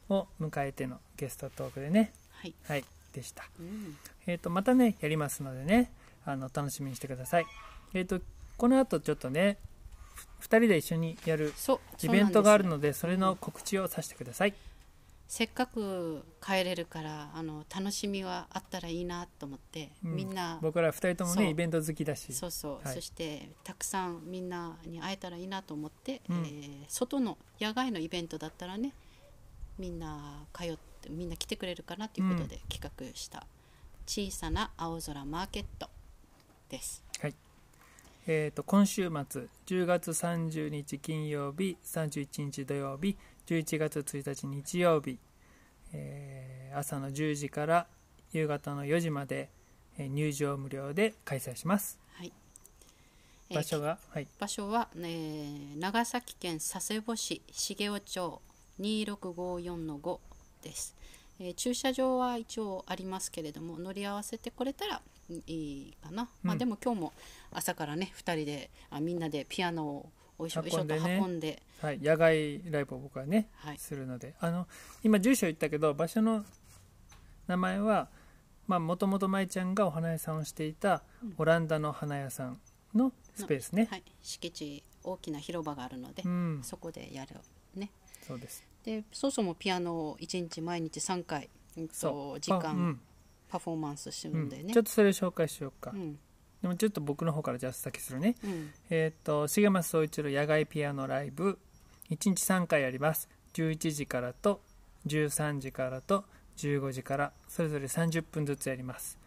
[0.08, 2.12] を迎えてのゲストトークでね。
[2.32, 3.44] はい、はいでした。
[3.60, 3.96] うん、
[4.26, 5.92] えっ、とまたねやりますのでね
[6.26, 7.46] あの楽しみにしてください。
[7.94, 8.20] えっ、と
[8.56, 9.58] この後ちょっとね
[10.40, 11.52] 2人で一緒にやる
[12.02, 14.54] イベントがあるのでそれの告知をさせてください
[15.26, 20.16] せっかく帰れるからあの楽しみはあったらいいなと思って、うん。
[20.16, 22.32] みんな僕ら2人ともねイベント好きだし。
[22.32, 22.94] そうそう、はい。
[22.94, 26.36] そしてたくさんみんなに会えたらいいなと思って、うん。
[26.44, 28.92] えー外の野外のイベントだったらね
[29.78, 33.46] みんな通ってみんな来てくれるかなということで企画した
[34.06, 35.88] 小さな青空マーケット
[36.68, 37.02] です。
[38.26, 45.18] えー、と今週末10月30日金曜日31日土曜日11月1日日曜日、
[45.92, 47.86] えー朝の10時から
[48.32, 49.48] 夕方の4時まで、
[49.98, 51.98] えー入場無料で開催します。
[52.14, 52.32] はい。
[53.50, 58.40] えー場所が、はい、場所は、えー長崎県佐世保市茂雄町
[58.80, 60.18] 2654-5
[60.62, 60.96] です、
[61.38, 66.58] えー駐車場は一応ありますけれども乗り合わせてこれたらうんいいかな、まあ、うん。
[66.58, 67.12] でも今日も
[67.52, 71.48] 朝からね2人であみんなでピアノをおいしょおいしょと運んで。
[71.48, 73.78] ねはい、野外ライブを僕はねはい。
[73.78, 74.34] するので。
[74.40, 74.66] あの
[75.02, 76.44] 今住所言ったけど場所の
[77.46, 78.08] 名前は
[78.66, 81.34] もともと舞ちゃんがお花屋さんをしていたうん。
[81.38, 82.60] オランダの花屋さん
[82.94, 86.60] のスペースね、はい、敷地大きな広場があるので、うん。
[86.62, 87.36] そこでやる
[87.74, 87.90] ね。
[88.22, 88.64] そうです。
[88.84, 91.48] でそもそもピアノを1日毎日3回、
[91.92, 92.40] そう。
[92.40, 93.00] 時間あうん。
[93.48, 96.18] パフォーマンスするうんんでね、ちょっとそれ紹介しようか、うん
[96.64, 98.36] でもちょっと僕の方からじゃあ先するね。
[98.42, 98.72] うん。
[98.88, 101.58] えっ、と重松総一郎野外ピアノライブ。
[102.08, 103.28] 1日3回やります。
[103.52, 104.62] 11時からと
[105.06, 106.24] 13時からと
[106.56, 109.18] 15時からそれぞれ30分ずつやります。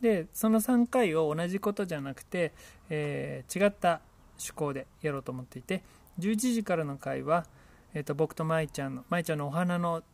[0.00, 2.52] でその3回を同じことじゃなくて、
[2.88, 4.00] えー違った
[4.38, 5.82] 趣向でやろうと思っていて
[6.20, 7.44] 11時からの回は、
[7.92, 10.04] えー、と僕と舞ちゃんの舞ちゃんのお花の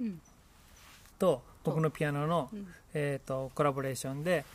[0.00, 0.22] うん。
[1.18, 2.66] と僕のピアノの、うん。
[2.94, 4.46] えー、とコラボレーションで、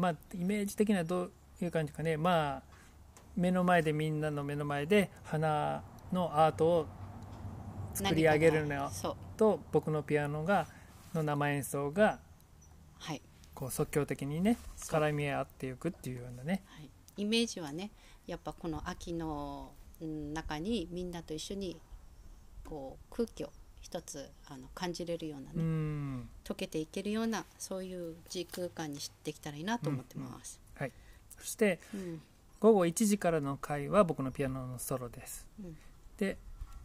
[0.00, 2.62] まあ、イメージ的にはどういう感じかね、まあ、
[3.36, 5.82] 目の前でみんなの目の前で花
[6.12, 6.86] のアートを
[7.94, 8.90] 作り上げるの
[9.36, 10.66] と僕のピアノが
[11.14, 12.18] の生演奏が
[13.00, 13.22] はい、
[13.54, 16.62] こう即興的にね絡み合っていくっていうようなね。
[16.66, 17.90] はい、イメージはね
[18.26, 21.80] やっぱこの秋のうん中にみんなと一緒に
[22.64, 26.28] こう空気を一つあの感じれるようなうね、ん。
[26.44, 30.60] 溶けていけるようなそういう時空間にしてきたらいいなと思ってます。
[30.78, 30.92] はい。
[31.38, 32.20] そしてうん。
[32.60, 35.46] 午後1時からの回は僕のピアノのソロです。
[35.62, 35.76] うん。
[36.18, 36.36] で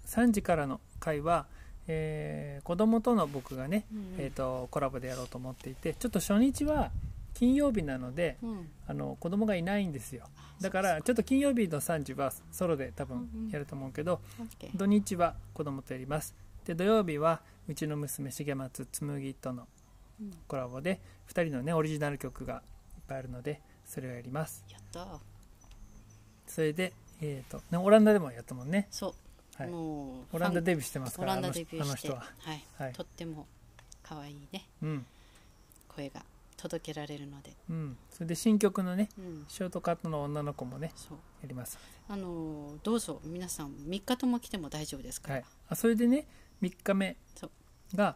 [0.05, 1.47] 3時からの回は、
[1.87, 4.15] えー子供との僕がね、うん。
[4.17, 6.91] えー、とコラボでやろうと思っていてちょっと初日は
[7.33, 8.69] 金曜日なのでうん。
[8.87, 10.23] あの子供がいないんですよ。
[10.37, 16.33] あだからちょっと金曜日の3時はソロで多分うんうんやると思うけど、オッケー土日は子供とやります
[16.65, 19.67] で土曜日はうちの娘重松紬との
[20.19, 20.31] うん。
[20.47, 20.99] コラボで
[21.29, 22.61] 2人のねオリジナル曲が
[22.97, 24.63] いっぱいあるのでそれをやります。
[24.69, 25.19] やった
[26.47, 32.63] それで、えーとね、オランダでもやったもんね、そう、はい、もうオランダフデビューしてますァンオランダからあのデビューあの人は、はい。
[32.77, 32.93] はい。
[32.93, 33.47] とっても
[34.03, 34.67] 可愛いね。
[34.81, 35.05] うん。
[35.89, 36.23] 声が
[36.57, 41.17] 届けられるので、うん、それで新曲のねうん、ショートカットの女の子もねそう。
[41.41, 41.77] やります。
[42.07, 46.27] あのーどうぞ皆さん3日とも来ても大丈夫ですから、はい、あそれでね
[46.61, 47.17] 3日目
[47.93, 48.15] が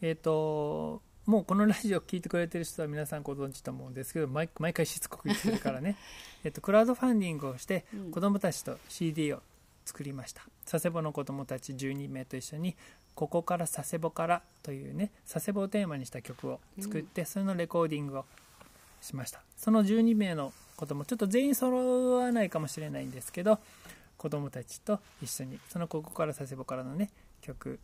[0.00, 5.96] えっ、ともうこのラジオ聞いてくれてる人は皆さんご存知と思うんですけど毎毎回しつこく言ってるからね。
[6.44, 8.10] えっとクラウドファンディングをしてうん。
[8.10, 9.42] 子どもたちと CD を
[9.86, 10.42] 作りました。
[10.70, 12.76] 佐世保の子どもたち12名と一緒に
[13.14, 18.26] 「ここから佐世保から」というね佐世保をテーマにした曲を作って、それのレコーディングを
[19.00, 19.42] しました。
[19.56, 23.60] その12名の子どもちょっと全員揃わないかもしれないんですけど
[24.18, 27.10] 子どもたちと一緒にその「ここから佐世保から」のね
[27.44, 27.78] 曲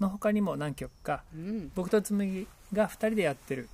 [0.00, 3.68] の他にも何曲かうん、僕と紬が2人でやってる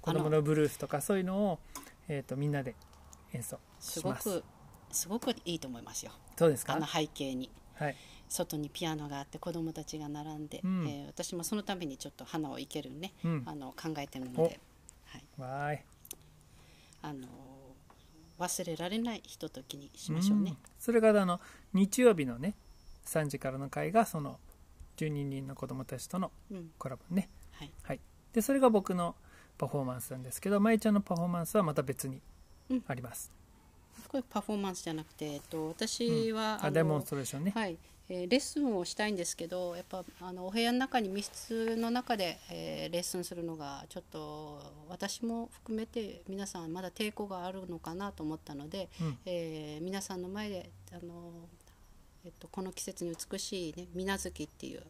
[0.00, 1.58] 子供のブルースとかそういうのを、
[2.08, 2.74] えー、とみんなで
[3.32, 4.40] 演奏すごします。
[4.40, 4.44] く
[4.90, 6.12] すごくいいと思いますよ。
[6.36, 6.74] そうですか？
[6.74, 7.50] あの背景に。
[7.74, 7.96] はい。
[8.28, 10.86] 外にピアノがあって子供たちが並んで、うん。
[10.86, 13.42] えー私もそのためにちょっと花を生けるね、うん。
[13.46, 14.60] あの考えてるので、
[15.06, 15.80] はい、わーい。
[17.02, 17.26] あの
[18.38, 20.52] 忘れられないひとときにしましょうね。
[20.52, 20.58] ん。
[20.78, 21.40] それからあの
[21.72, 22.54] 日曜日のね
[23.06, 24.38] 3時からの会がその
[24.96, 27.28] 12人の子供たちとのうん、コラボね。
[27.52, 28.00] はい、はい。
[28.32, 29.14] でそれが僕の
[29.56, 32.20] パフォーマンスなんですけど舞ちゃんのパフォーマンスはまた別に
[32.70, 32.84] うん。
[32.86, 33.30] あります、
[34.08, 37.76] これパフォーマンスじゃなくて、えっと、私は、のあデモンストレーションね、はい、
[38.08, 49.18] えーレッスンをしたいんですけどやっぱあのお部屋の中に密室の中で、えーレッスンするのがちょっと私も含めて皆さんまだ抵抗があるのかなと思ったので、うん。
[49.26, 51.48] えー皆さんの前であの、
[52.24, 54.82] えっと、この季節に美しい、ね、水無月っていう、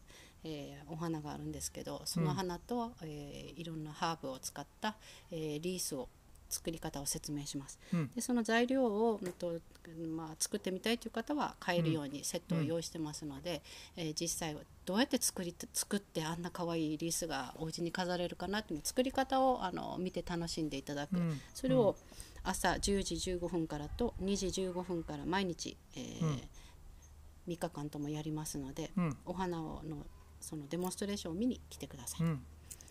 [0.44, 4.96] えーお花があるんですけどその花と、えーいろんなハーブを使った、
[5.30, 6.08] えーリースを
[6.50, 7.78] 作り方を説明します。
[7.92, 8.10] うん。
[8.14, 9.58] でその材料を、うんと
[10.14, 13.62] まあ、作ってみたいという方は買えるようにセットを用意してますので、
[13.96, 21.40] えー実際どうやって作り作ってあんな可愛いリースがお家に飾れるかなっていう作り方をあの見て楽しんでいただく、うん。
[21.54, 21.96] それを
[22.44, 26.40] 朝10時15分からと2時15分から毎日、えーうん
[27.48, 29.16] 3日間ともやりますので、うん。
[29.26, 30.06] お花をの
[30.40, 32.22] そのデモンストレーションを見に来てください。
[32.22, 32.42] うん、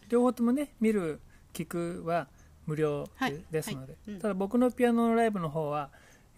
[0.09, 1.19] 両方ともね見る
[1.53, 2.27] 聞くは
[2.65, 3.07] 無料
[3.51, 4.11] で,、すので、はい。
[4.15, 4.19] うん。
[4.19, 5.89] ただ僕のピアノのライブの方は、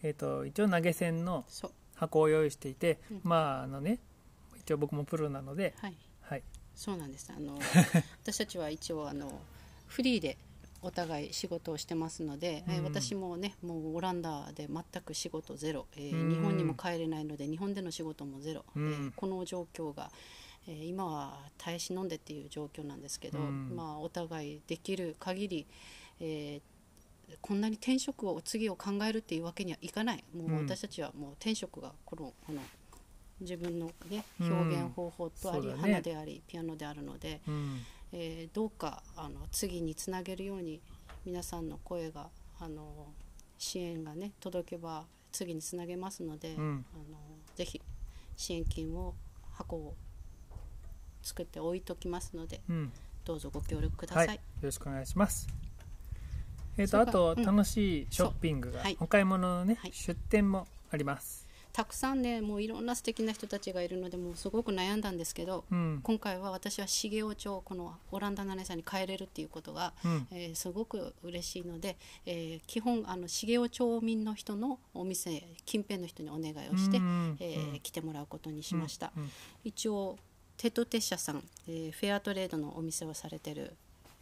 [0.01, 1.45] えー、と一応投げ銭の
[1.95, 3.21] 箱を用意していて、うん。
[3.23, 3.99] まああのね
[4.59, 5.95] 一応僕もプロなので、はい。
[6.21, 6.43] はい、
[6.75, 7.31] そうなんです。
[7.35, 7.59] あの
[8.23, 9.41] 私たちは一応あの
[9.87, 10.37] フリーで
[10.85, 16.29] お互い仕事をしてますので、えーうん私もねもうオランダで全く仕事ゼロ、えーうん。
[16.29, 18.91] 日本にも帰れないので日本での仕事もゼロ、うん。
[18.91, 20.11] えーこの状況が、
[20.67, 23.75] えー今は耐え忍んでっていう状況なんですけど、うん。
[23.75, 25.65] まあ、お互いできる限り、
[26.19, 26.61] えー
[27.41, 30.23] こんなに転職を次を考えるっていうわけにはいかない。
[30.37, 30.57] もううん。
[30.67, 32.61] 私たちはもう転職がこのこの
[33.41, 34.53] 自分の、ね、うん。
[34.53, 35.81] 表現方法とあり、そうだね。
[35.81, 37.79] 花でありピアノであるので、うん
[38.17, 40.79] えーどうかあの次につなげるように
[41.25, 42.29] 皆さんの声が
[42.61, 43.07] あの
[43.57, 45.03] 支援がね届けば
[45.33, 47.17] 次につなげますので、うんあの
[47.55, 47.81] ぜひ
[48.37, 49.13] 支援金を
[49.53, 49.93] 箱を
[51.21, 52.91] 作って置いときますのでうん
[53.25, 54.35] どうぞご協力くだはい、さい。
[54.35, 55.47] よろしくお願いします。
[56.77, 61.44] えー、とあと楽しいショッピングが、はいお買い物のね、はい出店もあります。
[61.75, 65.99] たくさんねもういろんな素敵な人たちがいるのでもうすごく悩んだんですけど、うん。
[66.03, 70.27] 今回は私は茂雄町このオランダの姉さんに帰れるっていうことが、うん。
[70.31, 79.29] えーすごく嬉しいので、えー基本あの茂雄町民の人のお店近辺の人にお願いをして、うんえー来てもらうことにしました、うん
[79.65, 80.17] 一応
[80.55, 83.73] テトテ社さん、えーフェアトレードのお店をされてる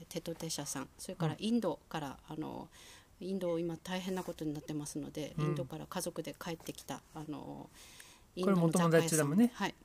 [0.09, 2.67] テトテ社さんそれからインドから、あの
[3.23, 5.45] インド今大変なことになってますので、うん。
[5.45, 7.69] インドから家族で帰ってきたあの
[8.35, 9.51] インこれもお友達だもんね。
[9.53, 9.75] はい、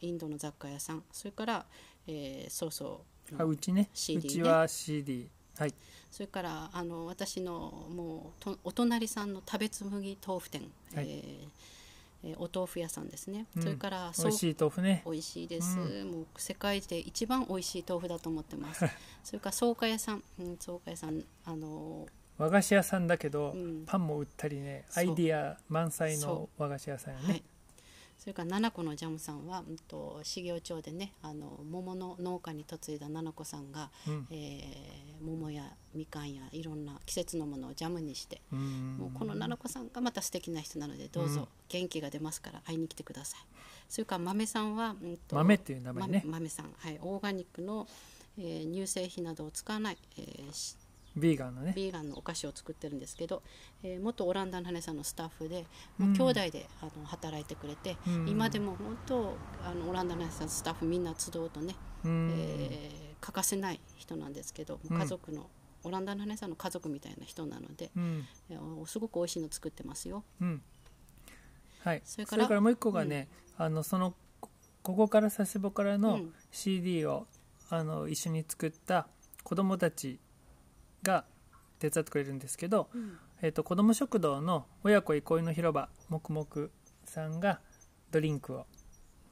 [0.00, 1.02] インドの雑貨屋さん。
[1.12, 1.66] それから、
[2.06, 3.42] えー、そうそう。
[3.42, 3.88] あうちね。
[3.92, 4.26] CD ね。
[4.26, 5.28] うちは CD
[5.58, 5.74] はい。
[6.10, 10.62] それからあの私のもうとお隣さんの食べつむぎ豆腐店、
[10.94, 11.06] はい。
[11.08, 11.48] えー
[12.24, 13.62] えーお豆腐屋さんですね、うん。
[13.62, 15.02] それから美味しい豆腐ね。
[15.04, 18.84] 美味しいです、うもう世界で一番美味しい豆腐だと思ってます。
[19.22, 21.24] それから草加屋さん、うん、草加屋さん。
[21.44, 22.08] あの
[22.38, 23.84] 和菓子屋さんだけど、うん。
[23.84, 27.42] パンも売ったりねアイディア満載その和菓子屋さんよね、はい。
[28.16, 34.26] それから七子のジャムさんは、うん、と茂雄町でねあの桃の農家に嫁いだ七子さんが、うん。
[34.30, 35.64] えー桃や
[35.96, 38.96] みかんやいろんな季節のものをジャムにしてうん。
[38.98, 43.40] もうこの七子さんがまた素敵な人なのでどううんぞ元気が出ますから会いに来てください。
[43.88, 46.22] それから豆さんは、うんと豆っていう名前ね。
[46.24, 47.88] 豆豆さん、はい、オーガニックの、
[48.38, 50.76] えー乳製品などを使わない、えーし
[51.16, 51.72] ビーガンのね。
[51.74, 53.42] ビーガンのお菓子を作ってるんですけど、
[53.82, 55.66] えー元オランダの羽さんのスタッフで
[55.98, 58.28] もう兄弟で、あの働いてくれて、うん。
[58.28, 62.30] 今でも本当あのオランダの羽さんのスタッフみんな集うとね、うん。
[62.36, 64.96] えー欠かせない人なんですけど、うん。
[64.96, 65.50] 家族の
[65.82, 68.24] オランダの羽さんの家族みたいな人なので、うん。
[68.50, 70.22] えーすごく美味しいの作ってますよ。
[70.40, 70.62] うん。
[71.80, 72.02] はい。
[72.04, 74.50] そそれからもう一個がね、あのそのこ
[74.82, 76.34] ここから佐世保からのうん。
[76.52, 77.26] CD を、
[77.70, 79.06] あの一緒に作った
[79.42, 80.18] 子供たち
[81.02, 81.24] が
[81.78, 83.18] 手伝ってくれるんですけど、うん。
[83.40, 86.72] えー、と子ども食堂の親子憩いの広場もくもく
[87.04, 87.60] さんが
[88.10, 88.66] ドリンクを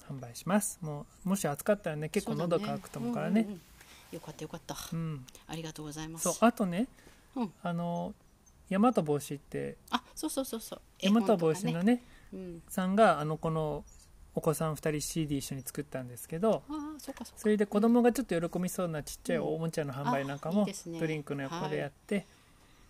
[0.09, 0.79] 販売します。
[0.81, 3.43] もうもし暑かったらね結構喉乾くと思うからね。
[3.43, 3.61] んんん。
[4.12, 5.27] よかったよかった、うん。
[5.49, 6.23] ありがとうございます。
[6.23, 6.87] そうあとね、
[7.35, 7.53] うん。
[7.62, 8.14] あの
[8.71, 10.81] 大和帽子ってあそうそうそうそう。
[11.03, 12.03] 大和帽子のね。
[12.33, 13.85] うん、さんがあのこの
[14.37, 16.62] お子さん2人 CD 一緒に作ったんですけど
[17.37, 20.66] それで子供がちょっと喜びそうなちっちゃいおもちゃの販売なんかも
[21.01, 22.26] ドリンクの横でやって、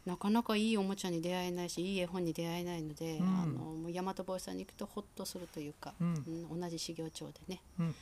[0.07, 3.27] なかなかいいおもちゃに出会えないしいい絵本に出会えないので、うん。
[3.27, 6.47] あのもう大和坊さんに行くとホッとするというか、うん。
[6.51, 7.95] うん同じ修行町でねうん。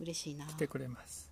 [0.00, 0.46] 嬉しいな。
[0.46, 1.30] 来てくれます。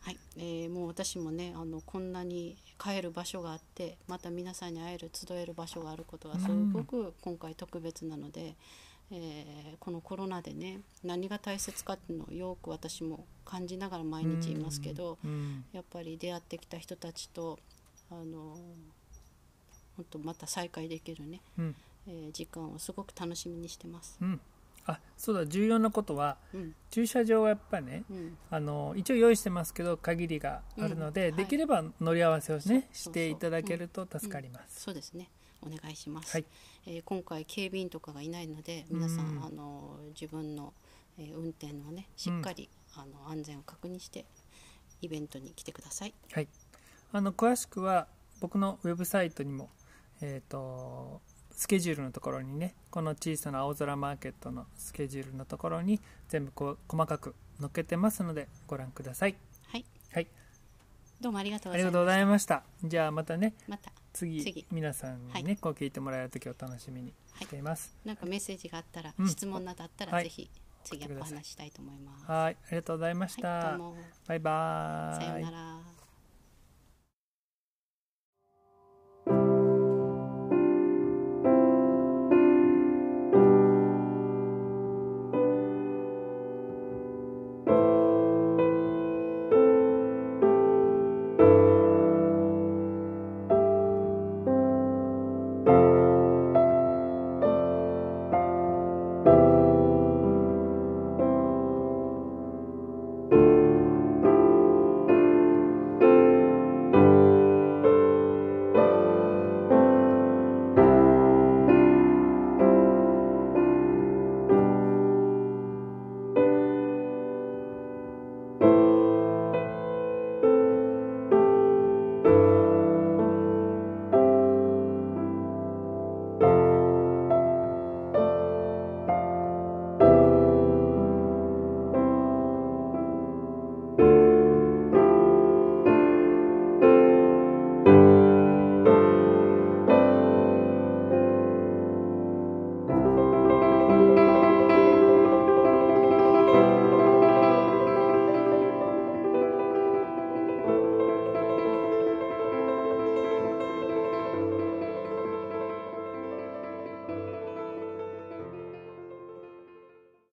[0.00, 8.54] はい、えーもう私もねあのこんなに帰る場所があってまた皆さんに会える集える場所があることがすごく今回特別なので、
[9.10, 17.58] えーこのコロナでね何が大切かっていうのをよく私も感じながら毎日いますけど、うんやっぱり出会ってきた人たちと
[18.10, 18.56] あの
[19.96, 21.74] 本当また再会できるね、うん。
[22.08, 24.18] えー時間をすごく楽しみにしてます。
[24.20, 24.40] うん。
[24.88, 26.74] あそうだ重要なことはうん。
[26.90, 28.36] 駐車場はやっぱねうん。
[28.50, 31.34] あの一応用意してますけど限りがあるので、うん。
[31.34, 31.44] はい。
[31.44, 35.28] できれば乗り合わせをねしていただけると助かります、そうですね。
[35.66, 36.32] お願いします。
[36.32, 36.44] はい。
[36.86, 39.44] えー今回警備員とかがいないので皆さん、うん。
[39.44, 40.72] あの自分の、
[41.18, 44.24] えー運転をねしっかり、あの安全を確認して
[45.02, 46.14] イベントに来てください。
[46.32, 46.48] はい、
[47.12, 48.06] あの詳しくは
[48.40, 49.70] 僕のウェブサイトにも、
[50.20, 51.20] えー、と
[51.52, 59.36] スケジュールのところにねこの小さな青空マーケットのスケジュールのところに全部こう細かく載っけてますのでご覧ください。
[59.68, 59.84] はい。
[60.12, 60.26] はい。
[61.20, 61.84] どうもありがとうあございます。
[61.84, 62.62] りがとうございました。
[62.84, 63.54] じゃあまたね。
[63.68, 64.66] また次次。
[64.70, 65.56] 皆さんにね、はい。
[65.56, 67.94] こう聞いてもらえる時を楽しみにしています。
[68.04, 69.28] なんかメッセージがあったら、うん。
[69.28, 70.24] 質問などあったら、はい。
[70.24, 70.50] ぜひ
[70.84, 72.24] 次お話ししたいと思います。
[72.24, 72.56] はい。
[72.56, 73.78] ありがとうございました、
[74.26, 75.24] バイバーイ。
[75.24, 75.85] さようなら。